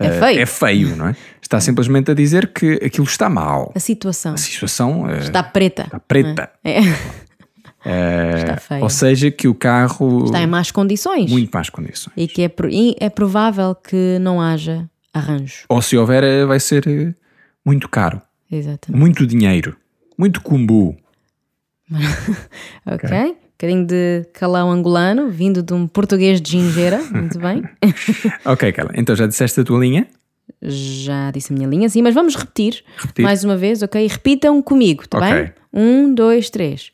É 0.00 0.06
eh, 0.06 0.20
feio. 0.20 0.40
é 0.40 0.46
feio, 0.46 0.96
não 0.96 1.08
é? 1.08 1.16
Está 1.40 1.60
simplesmente 1.60 2.10
a 2.10 2.14
dizer 2.14 2.52
que 2.52 2.80
aquilo 2.84 3.06
está 3.06 3.28
mal. 3.28 3.72
A 3.74 3.80
situação 3.80 4.34
A 4.34 4.36
situação 4.38 5.08
eh, 5.10 5.18
está 5.18 5.42
preta. 5.42 5.82
está 5.82 6.00
preta. 6.00 6.50
É. 6.64 6.80
está 8.36 8.56
feia. 8.56 8.82
Ou 8.82 8.88
seja, 8.88 9.30
que 9.30 9.48
o 9.48 9.54
carro 9.54 10.24
Está 10.24 10.40
em 10.40 10.46
más 10.46 10.70
condições. 10.70 11.30
muito 11.30 11.50
mais 11.52 11.68
condições. 11.68 12.14
E 12.16 12.26
que 12.26 12.42
é, 12.42 12.50
é 13.00 13.10
provável 13.10 13.74
que 13.74 14.18
não 14.20 14.40
haja 14.40 14.88
arranjo. 15.12 15.64
Ou 15.68 15.82
se 15.82 15.96
houver, 15.96 16.22
eh, 16.24 16.44
vai 16.46 16.58
ser 16.60 16.86
eh, 16.88 17.14
muito 17.64 17.88
caro. 17.88 18.20
Exatamente. 18.50 18.98
Muito 18.98 19.26
dinheiro. 19.26 19.76
Muito 20.18 20.40
cumbu. 20.40 20.96
Ok? 22.86 23.10
Um 23.10 23.36
bocadinho 23.62 23.86
de 23.86 24.26
calão 24.32 24.70
angolano, 24.70 25.30
vindo 25.30 25.62
de 25.62 25.72
um 25.72 25.86
português 25.86 26.40
de 26.40 26.50
gingeira. 26.50 26.98
Muito 27.10 27.38
bem. 27.38 27.62
Ok, 28.44 28.72
Carla. 28.72 28.92
Então 28.94 29.14
já 29.14 29.26
disseste 29.26 29.60
a 29.60 29.64
tua 29.64 29.78
linha? 29.78 30.06
Já 30.60 31.30
disse 31.30 31.52
a 31.52 31.56
minha 31.56 31.68
linha, 31.68 31.88
sim, 31.88 32.02
mas 32.02 32.14
vamos 32.14 32.34
repetir, 32.36 32.84
Repetir. 32.96 33.22
mais 33.24 33.42
uma 33.44 33.56
vez, 33.56 33.82
ok? 33.82 34.06
Repitam 34.06 34.60
comigo, 34.62 35.08
tá 35.08 35.18
Ok. 35.18 35.32
bem? 35.32 35.52
Um, 35.72 36.14
dois, 36.14 36.50
três. 36.50 36.90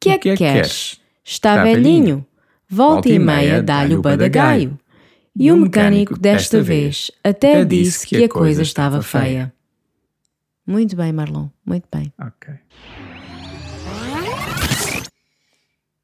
Que 0.00 0.10
é 0.10 0.14
O 0.16 0.18
que 0.18 0.28
é 0.30 0.32
que 0.32 0.38
queres? 0.38 0.52
queres? 0.54 1.00
Está, 1.24 1.50
Está 1.52 1.62
velhinho. 1.64 1.82
velhinho. 1.82 2.26
Volta 2.68 3.08
e 3.08 3.18
meia, 3.18 3.62
dá-lhe 3.62 3.94
o 3.94 4.02
badagaio. 4.02 4.78
E 5.36 5.50
o 5.52 5.56
mecânico, 5.56 6.18
desta 6.18 6.60
vez, 6.62 7.10
até 7.22 7.64
disse 7.64 8.06
que 8.06 8.24
a 8.24 8.28
coisa 8.28 8.62
estava 8.62 9.02
feia. 9.02 9.52
Muito 10.66 10.94
bem, 10.96 11.12
Marlon, 11.12 11.48
muito 11.66 11.86
bem. 11.92 12.12
Ok. 12.20 12.54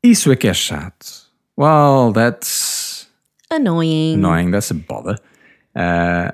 Isso 0.03 0.31
é 0.33 0.37
que 0.37 0.47
é 0.49 0.55
chato. 0.55 1.29
Well, 1.57 2.13
that's 2.13 3.09
Annoying. 3.51 4.15
annoying. 4.15 4.51
That's 4.53 4.71
a 4.71 4.75
bother. 4.75 5.19
Uh, 5.75 6.31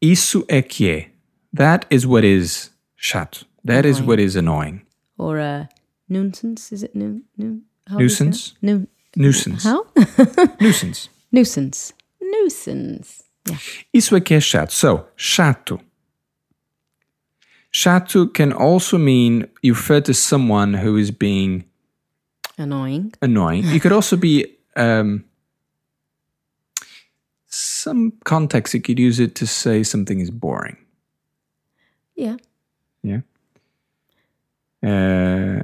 isso 0.00 0.44
é 0.48 0.60
que 0.62 0.88
é. 0.90 1.10
That 1.54 1.86
is 1.90 2.06
what 2.06 2.24
is 2.24 2.70
chato. 2.96 3.46
That 3.64 3.86
is 3.86 4.00
what 4.02 4.20
is 4.20 4.36
annoying. 4.36 4.82
Or 5.18 5.38
a 5.38 5.68
nuisance, 6.08 6.70
is 6.72 6.82
it 6.82 6.94
nu, 6.94 7.22
nu, 7.38 7.62
how 7.88 7.96
do 7.96 8.02
you 8.04 8.10
say 8.10 8.26
Nuisance? 8.26 8.54
Nu, 8.62 8.86
Nuisance. 9.16 9.64
how? 9.64 9.86
Nuisance. 10.60 11.08
Nuisance. 11.32 11.94
Nuisance. 12.20 13.24
Yeah. 13.48 13.58
Isso 13.94 14.14
é 14.14 14.20
que 14.20 14.34
é 14.34 14.40
chato. 14.40 14.72
So, 14.72 15.06
chato. 15.16 15.80
Chato 17.70 18.26
can 18.28 18.52
also 18.52 18.98
mean 18.98 19.46
you 19.62 19.74
refer 19.74 20.00
to 20.02 20.12
someone 20.14 20.74
who 20.74 20.96
is 20.96 21.10
being 21.10 21.64
Annoying. 22.58 23.12
annoying. 23.20 23.64
You 23.64 23.80
could 23.80 23.92
also 23.92 24.16
be 24.16 24.46
um, 24.76 25.24
some 27.46 28.12
context. 28.24 28.74
You 28.74 28.80
could 28.80 28.98
use 28.98 29.20
it 29.20 29.34
to 29.36 29.46
say 29.46 29.82
something 29.82 30.20
is 30.20 30.30
boring. 30.30 30.76
Yeah. 32.14 32.36
Yeah. 33.02 33.20
Uh, 34.82 35.62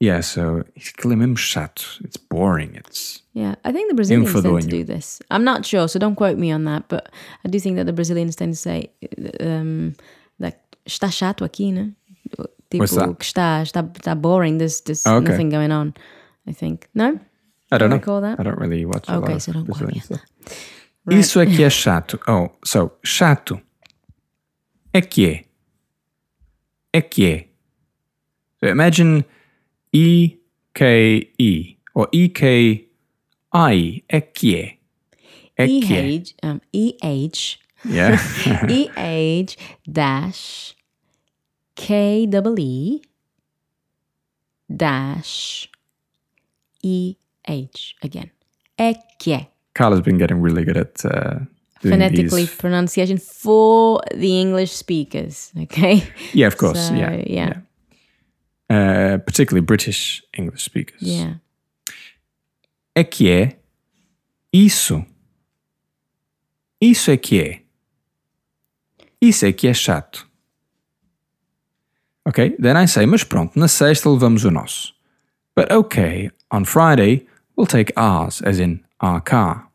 yeah. 0.00 0.20
So 0.20 0.64
aquilo 0.76 1.12
é 1.12 1.16
mesmo 1.16 1.36
chato. 1.36 1.84
It's 2.02 2.16
boring. 2.16 2.74
It's 2.74 3.22
Yeah, 3.36 3.54
I 3.66 3.70
think 3.72 3.90
the 3.90 3.94
Brazilians 3.94 4.32
tend 4.32 4.62
to 4.62 4.66
do 4.66 4.82
this. 4.82 5.20
I'm 5.30 5.44
not 5.44 5.66
sure, 5.66 5.88
so 5.88 5.98
don't 5.98 6.16
quote 6.16 6.38
me 6.38 6.50
on 6.50 6.64
that, 6.64 6.88
but 6.88 7.10
I 7.44 7.48
do 7.48 7.60
think 7.60 7.76
that 7.76 7.84
the 7.84 7.92
Brazilians 7.92 8.34
tend 8.34 8.54
to 8.54 8.58
say 8.58 8.88
um, 9.40 9.94
that 10.38 10.58
está 10.86 11.12
chato 11.12 11.44
aqui, 11.44 11.70
né? 11.70 11.92
Tipo, 12.70 12.82
What's 12.82 12.94
that? 12.96 13.14
que 13.16 13.24
está, 13.24 13.62
está, 13.62 13.80
está 13.82 14.14
boring. 14.14 14.58
There's, 14.58 14.80
there's 14.82 15.06
Oh, 15.06 15.16
okay. 15.18 15.30
nothing 15.30 15.50
going 15.50 15.70
on. 15.72 15.94
I 16.48 16.52
think. 16.52 16.88
No? 16.94 17.18
I 17.70 17.78
don't 17.78 17.90
know. 17.90 18.20
that? 18.20 18.38
I 18.38 18.42
don't 18.42 18.58
really 18.58 18.84
watch 18.84 19.08
a 19.08 19.16
Okay, 19.18 19.32
lot 19.34 19.42
so 19.42 19.50
of 19.50 19.54
don't 19.56 19.66
Brazilian 19.66 20.00
stuff. 20.00 20.20
Isso 21.10 21.40
é 21.40 21.46
que 21.46 21.62
é 21.62 21.70
chato. 21.70 22.18
Oh, 22.26 22.50
so, 22.64 22.92
chato. 23.04 23.60
É 24.92 25.00
que 25.00 25.26
é. 25.28 25.44
É 26.92 27.00
que 27.02 27.26
é. 27.26 27.48
So 28.60 28.66
imagine 28.68 29.24
E-K-E 29.92 31.76
or 31.94 32.08
E-K-I. 32.12 34.04
É 34.08 34.20
que 34.20 34.56
é. 34.56 34.76
É 35.56 35.66
que 35.66 35.94
é. 35.94 36.06
EH, 36.08 36.34
um, 36.44 36.60
EH, 36.72 37.58
Yeah. 37.84 38.18
EH 38.68 39.56
dash 39.86 40.74
K 41.76 42.26
double 42.26 42.58
E 42.58 43.02
dash 44.68 45.68
EH 46.82 47.94
again. 48.02 48.30
É 48.76 48.94
que 49.18 49.32
é. 49.32 49.48
Carla's 49.74 50.00
been 50.00 50.18
getting 50.18 50.40
really 50.40 50.64
good 50.64 50.76
at 50.76 51.04
uh, 51.04 51.44
Phonetically 51.82 52.46
these. 52.46 52.56
pronunciation 52.56 53.18
for 53.18 54.00
the 54.14 54.40
English 54.40 54.72
speakers. 54.72 55.52
Okay. 55.56 56.02
Yeah, 56.32 56.48
of 56.48 56.56
course. 56.56 56.88
So, 56.88 56.94
yeah. 56.94 57.22
yeah. 57.26 57.52
Uh, 58.68 59.18
particularly 59.18 59.64
British 59.64 60.22
English 60.36 60.64
speakers. 60.64 61.00
Yeah. 61.02 61.40
É 62.94 63.04
que 63.04 63.28
é 63.30 63.58
isso. 64.52 65.04
Isso 66.80 67.10
é 67.10 67.16
que 67.16 67.40
é. 67.40 67.62
Isso 69.20 69.44
é 69.46 69.52
que 69.52 69.68
é 69.68 69.74
chato. 69.74 70.26
Ok? 72.26 72.56
Then 72.58 72.76
I 72.76 72.86
say, 72.86 73.06
mas 73.06 73.22
pronto, 73.22 73.56
na 73.58 73.68
sexta 73.68 74.10
levamos 74.10 74.44
o 74.44 74.50
nosso. 74.50 74.92
But 75.54 75.70
okay, 75.70 76.30
on 76.50 76.64
Friday 76.64 77.26
we'll 77.56 77.66
take 77.66 77.92
ours, 77.96 78.42
as 78.42 78.58
in 78.58 78.80
our 79.00 79.20
car. 79.20 79.70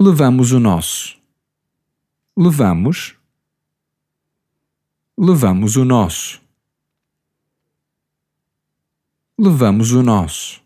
Levamos 0.00 0.52
o 0.52 0.60
nosso. 0.60 1.16
Levamos. 2.36 3.14
Levamos 5.18 5.76
o 5.76 5.84
nosso. 5.84 6.40
Levamos 9.38 9.92
o 9.92 10.02
nosso. 10.02 10.62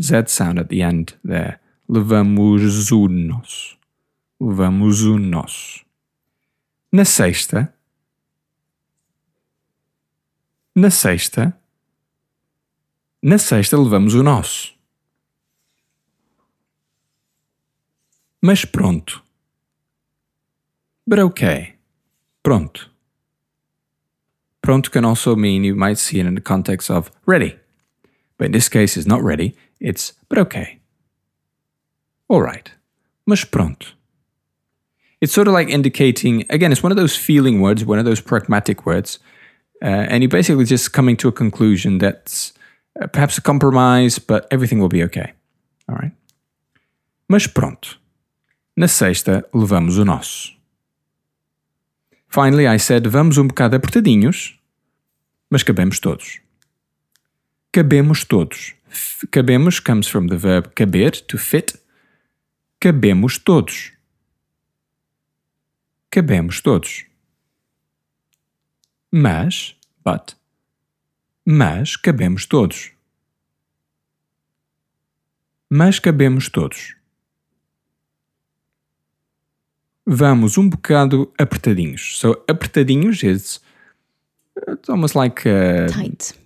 Z 0.00 0.28
sound 0.28 0.58
at 0.58 0.68
the 0.68 0.82
end 0.82 1.14
there. 1.24 1.58
Levamos 1.88 2.90
o 2.90 3.08
nosso. 3.08 3.76
Levamos 4.40 5.02
o 5.02 5.18
nosso. 5.18 5.84
Na 6.90 7.04
sexta. 7.04 7.74
Na 10.74 10.90
sexta. 10.90 11.56
Na 13.22 13.38
sexta 13.38 13.76
levamos 13.76 14.14
o 14.14 14.22
nosso. 14.22 14.72
Mas 18.40 18.64
pronto. 18.64 19.22
But 21.06 21.18
okay. 21.18 21.74
Pronto. 22.42 22.90
Pronto 24.62 24.90
can 24.90 25.04
also 25.04 25.36
mean 25.36 25.64
you 25.64 25.76
might 25.76 25.98
see 25.98 26.20
it 26.20 26.26
in 26.26 26.34
the 26.34 26.40
context 26.40 26.90
of 26.90 27.10
ready. 27.26 27.58
But 28.38 28.46
in 28.46 28.52
this 28.52 28.68
case, 28.68 28.96
it's 28.96 29.06
not 29.06 29.22
ready. 29.22 29.54
It's 29.78 30.14
but 30.28 30.38
okay. 30.38 30.80
All 32.28 32.40
right. 32.40 32.72
Mas 33.26 33.44
pronto. 33.44 33.88
It's 35.20 35.32
sort 35.32 35.46
of 35.46 35.54
like 35.54 35.68
indicating, 35.68 36.44
again, 36.50 36.72
it's 36.72 36.82
one 36.82 36.90
of 36.90 36.96
those 36.96 37.14
feeling 37.14 37.60
words, 37.60 37.84
one 37.84 38.00
of 38.00 38.04
those 38.04 38.20
pragmatic 38.20 38.84
words. 38.86 39.20
Uh, 39.82 40.06
and 40.08 40.22
you're 40.22 40.30
basically 40.30 40.64
just 40.64 40.92
coming 40.92 41.16
to 41.16 41.28
a 41.28 41.32
conclusion 41.32 41.98
that's 41.98 42.52
uh, 43.00 43.08
perhaps 43.08 43.36
a 43.36 43.42
compromise, 43.42 44.18
but 44.18 44.46
everything 44.52 44.78
will 44.78 44.88
be 44.88 45.02
okay. 45.02 45.32
All 45.88 45.96
right. 45.96 46.12
Mas 47.28 47.46
pronto. 47.46 47.98
Na 48.76 48.86
sexta, 48.86 49.44
levamos 49.52 49.98
o 49.98 50.04
nosso. 50.04 50.52
Finally, 52.28 52.66
I 52.66 52.78
said, 52.78 53.06
vamos 53.06 53.36
um 53.36 53.48
bocado 53.48 53.76
apertadinhos, 53.76 54.58
mas 55.50 55.62
cabemos 55.62 55.98
todos. 56.00 56.40
Cabemos 57.72 58.24
todos. 58.24 58.74
Cabemos 59.30 59.80
comes 59.80 60.06
from 60.06 60.28
the 60.28 60.36
verb 60.36 60.74
caber, 60.74 61.10
to 61.26 61.36
fit. 61.36 61.74
Cabemos 62.80 63.38
todos. 63.38 63.92
Cabemos 66.10 66.60
todos. 66.62 67.04
Mas, 69.12 69.74
but, 70.04 70.34
mas 71.46 71.96
cabemos 71.96 72.46
todos. 72.46 72.90
Mas 75.70 75.98
cabemos 75.98 76.48
todos. 76.48 76.94
Vamos 80.06 80.58
um 80.58 80.68
bocado 80.68 81.32
apertadinhos. 81.38 82.18
So, 82.18 82.42
apertadinhos 82.48 83.22
is 83.22 83.60
it's 84.68 84.88
almost 84.88 85.14
like 85.14 85.46
uh, 85.46 85.86
Tight. 85.88 86.32
it 86.32 86.36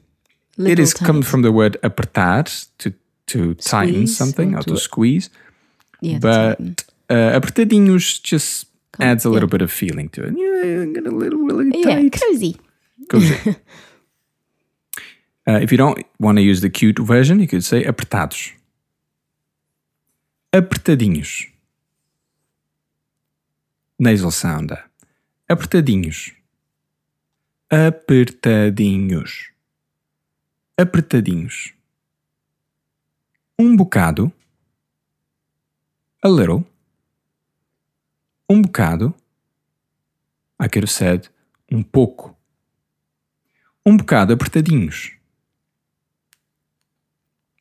Little 0.59 0.83
is 0.85 0.93
come 0.95 1.23
tight. 1.23 1.29
from 1.31 1.43
the 1.43 1.51
word 1.53 1.79
apertar 1.83 2.45
to 2.79 2.93
to 3.29 3.55
tighten 3.55 4.07
something 4.07 4.55
or 4.55 4.59
or 4.59 4.63
to 4.65 4.77
squeeze. 4.77 5.31
Yeah, 6.03 6.19
but 6.19 6.85
uh, 7.11 7.33
apertadinhos 7.41 8.21
just 8.23 8.67
Come- 8.97 9.07
adds 9.07 9.25
a 9.25 9.31
little 9.31 9.49
yeah. 9.49 9.53
bit 9.59 9.63
of 9.63 9.71
feeling 9.73 10.09
to 10.11 10.23
it. 10.25 10.35
Yeah, 10.37 10.85
get 10.93 11.07
a 11.07 11.11
little 11.15 11.41
really 11.41 11.71
Yeah, 11.81 11.97
tight. 11.97 12.13
cozy. 12.21 12.57
Cozy. 13.11 13.35
uh, 15.49 15.59
if 15.63 15.71
you 15.71 15.79
don't 15.79 16.05
want 16.19 16.39
to 16.39 16.43
use 16.43 16.61
the 16.61 16.71
cute 16.71 16.99
version, 16.99 17.41
you 17.41 17.47
could 17.47 17.65
say 17.65 17.85
apertados. 17.85 18.53
Apertadinhos. 20.53 21.47
Nasal 23.99 24.31
sounder. 24.31 24.85
Apertadinhos. 25.51 26.33
Apertadinhos. 27.71 29.51
Apertadinhos. 30.79 31.73
Um 33.59 33.77
bocado. 33.77 34.33
A 36.23 36.29
little. 36.29 36.65
Um 38.49 38.63
bocado. 38.63 39.15
I 40.61 40.69
said 40.87 41.29
um 41.71 41.83
pouco. 41.83 42.37
Um 43.85 43.97
bocado 43.97 44.33
apertadinhos. 44.33 45.13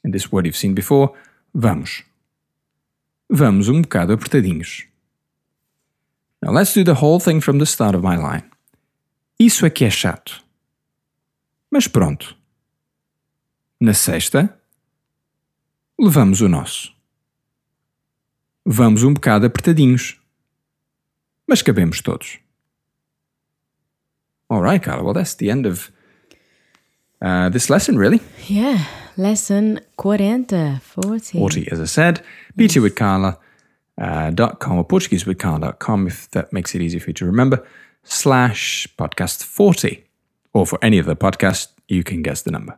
And 0.04 0.12
this 0.12 0.32
word 0.32 0.48
you've 0.48 0.58
seen 0.58 0.74
before. 0.74 1.14
Vamos. 1.54 2.04
Vamos 3.30 3.68
um 3.68 3.82
bocado 3.82 4.14
apertadinhos. 4.14 4.86
Now 6.42 6.52
let's 6.52 6.74
do 6.74 6.84
the 6.84 7.02
whole 7.02 7.20
thing 7.20 7.42
from 7.42 7.58
the 7.58 7.66
start 7.66 7.96
of 7.96 8.04
my 8.04 8.16
line. 8.16 8.50
Isso 9.40 9.66
é 9.66 9.70
que 9.70 9.84
é 9.84 9.90
chato. 9.90 10.44
Mas 11.72 11.88
pronto. 11.88 12.38
Na 13.80 13.94
sexta, 13.94 14.58
levamos 16.00 16.42
o 16.42 16.48
nosso. 16.48 16.94
Vamos 18.64 19.04
um 19.04 19.14
bocado 19.14 19.46
apertadinhos. 19.46 20.20
Mas 21.48 21.62
cabemos 21.62 22.02
todos. 22.02 22.38
All 24.50 24.62
right, 24.62 24.82
Carla. 24.82 25.04
Well, 25.04 25.14
that's 25.14 25.36
the 25.36 25.50
end 25.50 25.66
of 25.66 25.92
uh, 27.22 27.50
this 27.50 27.70
lesson, 27.70 27.98
really. 27.98 28.22
Yeah. 28.48 28.86
Lesson 29.18 29.80
40. 29.98 30.80
40. 30.80 31.38
40, 31.40 31.72
as 31.72 31.80
I 31.80 31.86
said. 31.86 32.22
PT 32.58 32.78
with 32.78 32.96
Carla. 32.96 33.38
Uh, 33.98 34.30
dot 34.30 34.60
com 34.60 34.78
or 34.78 34.84
Portuguese 34.84 35.26
with 35.26 35.38
Carla.com 35.40 36.06
if 36.08 36.30
that 36.32 36.52
makes 36.52 36.76
it 36.76 36.82
easy 36.82 37.00
for 37.00 37.12
you 37.12 37.14
to 37.14 37.26
remember. 37.26 37.66
Slash 38.04 38.88
podcast 38.98 39.44
40. 39.44 40.04
Or 40.54 40.66
for 40.66 40.78
any 40.82 40.98
of 41.00 41.06
the 41.06 41.16
podcasts, 41.16 41.70
you 41.88 42.04
can 42.04 42.22
guess 42.22 42.42
the 42.42 42.52
number. 42.52 42.78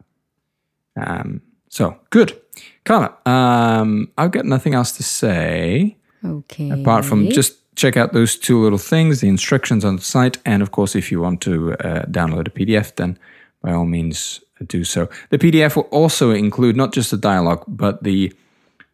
Um, 0.95 1.41
so, 1.69 1.97
good. 2.11 2.39
Carla, 2.85 3.15
um, 3.25 4.11
I've 4.17 4.31
got 4.31 4.45
nothing 4.45 4.73
else 4.75 4.91
to 4.93 5.03
say. 5.03 5.97
Okay. 6.25 6.69
apart 6.71 7.05
from 7.05 7.29
just 7.29 7.57
check 7.77 7.95
out 7.95 8.11
those 8.11 8.35
two 8.37 8.61
little 8.61 8.77
things 8.77 9.21
the 9.21 9.29
instructions 9.29 9.85
on 9.85 9.95
the 9.95 10.01
site 10.01 10.37
and 10.45 10.61
of 10.61 10.71
course 10.71 10.95
if 10.95 11.11
you 11.11 11.21
want 11.21 11.39
to 11.41 11.73
uh, 11.73 12.03
download 12.05 12.47
a 12.47 12.51
pdf 12.51 12.95
then 12.95 13.17
by 13.61 13.71
all 13.71 13.85
means 13.85 14.41
do 14.67 14.83
so 14.83 15.07
the 15.29 15.37
pdf 15.37 15.75
will 15.75 15.89
also 15.91 16.31
include 16.31 16.75
not 16.75 16.91
just 16.91 17.11
the 17.11 17.17
dialogue 17.17 17.63
but 17.67 18.03
the 18.03 18.33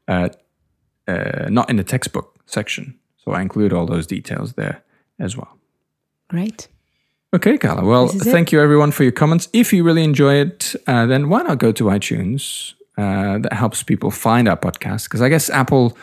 uh, 0.07 0.29
uh, 1.07 1.47
not 1.49 1.69
in 1.69 1.77
the 1.77 1.83
textbook 1.83 2.35
section 2.45 2.93
so 3.17 3.31
i 3.31 3.41
include 3.41 3.73
all 3.73 3.85
those 3.85 4.05
details 4.05 4.53
there 4.53 4.83
as 5.19 5.35
well 5.37 5.57
Great. 6.33 6.67
Okay, 7.33 7.59
Carla. 7.59 7.85
Well, 7.85 8.05
is 8.05 8.25
it. 8.25 8.31
thank 8.31 8.51
you 8.51 8.59
everyone 8.59 8.91
for 8.91 9.03
your 9.03 9.11
comments. 9.11 9.49
If 9.53 9.71
you 9.71 9.83
really 9.83 10.03
enjoy 10.03 10.35
it, 10.35 10.75
uh, 10.87 11.05
then 11.05 11.29
why 11.29 11.43
not 11.43 11.59
go 11.59 11.71
to 11.71 11.83
iTunes? 11.85 12.73
Uh, 12.97 13.37
that 13.37 13.53
helps 13.53 13.83
people 13.83 14.09
find 14.09 14.47
our 14.47 14.57
podcast 14.57 15.03
because 15.03 15.21
I 15.21 15.29
guess 15.29 15.49
Apple 15.51 15.95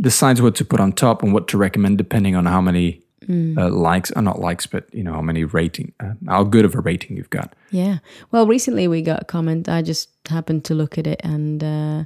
decides 0.00 0.42
what 0.42 0.54
to 0.56 0.64
put 0.64 0.80
on 0.80 0.92
top 0.92 1.22
and 1.22 1.32
what 1.32 1.48
to 1.48 1.58
recommend 1.58 1.98
depending 1.98 2.34
on 2.36 2.46
how 2.46 2.60
many 2.60 3.02
uh, 3.28 3.68
likes, 3.68 4.10
or 4.12 4.22
not 4.22 4.40
likes, 4.40 4.66
but 4.66 4.92
you 4.92 5.02
know 5.02 5.12
how 5.12 5.22
many 5.22 5.44
rating, 5.44 5.92
uh, 6.00 6.14
how 6.26 6.42
good 6.44 6.64
of 6.64 6.74
a 6.74 6.80
rating 6.80 7.16
you've 7.16 7.30
got. 7.30 7.54
Yeah. 7.70 7.98
Well, 8.30 8.46
recently 8.46 8.88
we 8.88 9.02
got 9.02 9.22
a 9.22 9.24
comment. 9.24 9.68
I 9.68 9.82
just 9.82 10.10
happened 10.28 10.64
to 10.66 10.74
look 10.74 10.98
at 10.98 11.06
it, 11.06 11.20
and 11.22 11.62
uh, 11.62 12.04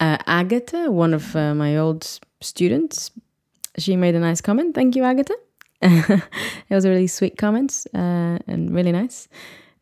uh, 0.00 0.18
Agatha, 0.26 0.90
one 0.90 1.14
of 1.14 1.36
uh, 1.36 1.54
my 1.54 1.76
old 1.76 2.18
students, 2.40 3.10
she 3.78 3.96
made 3.96 4.14
a 4.14 4.20
nice 4.20 4.40
comment. 4.40 4.74
Thank 4.74 4.96
you, 4.96 5.04
Agatha. 5.04 5.34
it 5.82 6.22
was 6.70 6.84
a 6.84 6.90
really 6.90 7.08
sweet 7.08 7.36
comment 7.36 7.86
uh, 7.94 8.38
and 8.46 8.72
really 8.72 8.92
nice. 8.92 9.28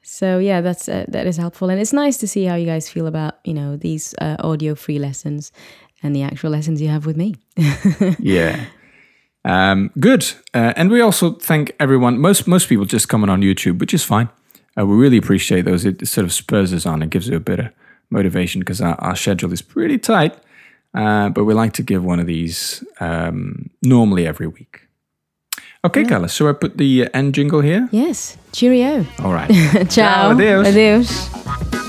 So 0.02 0.38
yeah, 0.38 0.60
that's 0.60 0.88
uh, 0.88 1.04
that 1.08 1.26
is 1.26 1.36
helpful, 1.36 1.70
and 1.70 1.80
it's 1.80 1.92
nice 1.92 2.16
to 2.18 2.26
see 2.26 2.44
how 2.44 2.56
you 2.56 2.66
guys 2.66 2.88
feel 2.88 3.06
about 3.06 3.38
you 3.44 3.54
know 3.54 3.76
these 3.76 4.14
uh, 4.20 4.36
audio 4.40 4.74
free 4.74 4.98
lessons 4.98 5.52
and 6.02 6.14
the 6.14 6.22
actual 6.22 6.50
lessons 6.50 6.80
you 6.80 6.88
have 6.88 7.06
with 7.06 7.16
me. 7.16 7.36
yeah. 8.18 8.66
Um, 9.44 9.90
good. 9.98 10.22
Uh, 10.54 10.72
and 10.76 10.90
we 10.90 11.00
also 11.00 11.32
thank 11.34 11.72
everyone. 11.80 12.18
Most 12.18 12.46
most 12.46 12.68
people 12.68 12.84
just 12.84 13.08
comment 13.08 13.30
on 13.30 13.40
YouTube, 13.40 13.78
which 13.78 13.94
is 13.94 14.04
fine. 14.04 14.28
Uh, 14.78 14.86
we 14.86 14.96
really 14.96 15.16
appreciate 15.16 15.64
those. 15.64 15.84
It 15.84 16.06
sort 16.06 16.24
of 16.24 16.32
spurs 16.32 16.72
us 16.72 16.86
on 16.86 17.02
and 17.02 17.10
gives 17.10 17.28
you 17.28 17.36
a 17.36 17.40
bit 17.40 17.58
of 17.60 17.66
motivation 18.10 18.60
because 18.60 18.80
our, 18.80 18.94
our 19.00 19.16
schedule 19.16 19.52
is 19.52 19.62
pretty 19.62 19.98
tight. 19.98 20.36
Uh, 20.92 21.28
but 21.28 21.44
we 21.44 21.54
like 21.54 21.72
to 21.74 21.82
give 21.82 22.04
one 22.04 22.20
of 22.20 22.26
these 22.26 22.84
um, 23.00 23.70
normally 23.82 24.26
every 24.26 24.46
week. 24.46 24.88
Okay, 25.82 26.04
Carla, 26.04 26.28
so 26.28 26.48
I 26.48 26.52
put 26.52 26.76
the 26.76 27.06
uh, 27.06 27.10
end 27.14 27.34
jingle 27.34 27.62
here. 27.62 27.88
yes. 27.90 28.36
Cheerio. 28.52 29.06
All 29.20 29.32
right. 29.32 29.48
Ciao. 29.90 30.32
adeus. 30.32 30.68
Adeus. 30.68 31.79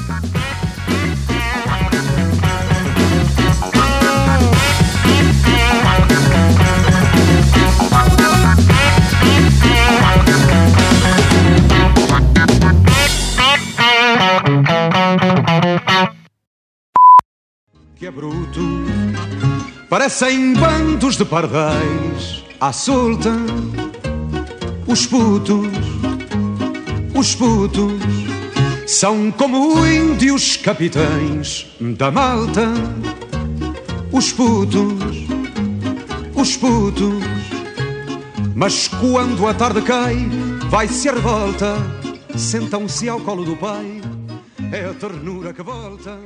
Que 18.02 18.08
é 18.08 18.12
bruto. 18.12 18.60
Parecem 19.88 20.54
bandos 20.54 21.18
de 21.18 21.24
pardais 21.24 22.44
à 22.60 22.74
solta. 22.74 23.30
Os 24.88 25.06
putos, 25.06 25.68
os 27.14 27.36
putos, 27.36 28.02
são 28.88 29.30
como 29.30 29.86
índios 29.86 30.58
capitães 30.58 31.68
da 31.80 32.10
malta. 32.10 32.70
Os 34.12 34.34
putos, 34.34 35.28
os 36.34 36.58
putos, 36.58 37.24
mas 38.56 38.88
quando 38.88 39.48
a 39.48 39.54
tarde 39.54 39.84
cai, 39.84 40.18
vai-se 40.72 41.08
a 41.08 41.14
revolta. 41.14 41.76
Sentam-se 42.36 43.08
ao 43.08 43.20
colo 43.22 43.46
do 43.46 43.56
pai, 43.56 44.02
é 44.72 44.86
a 44.86 44.94
ternura 44.96 45.54
que 45.54 45.62
volta. 45.62 46.18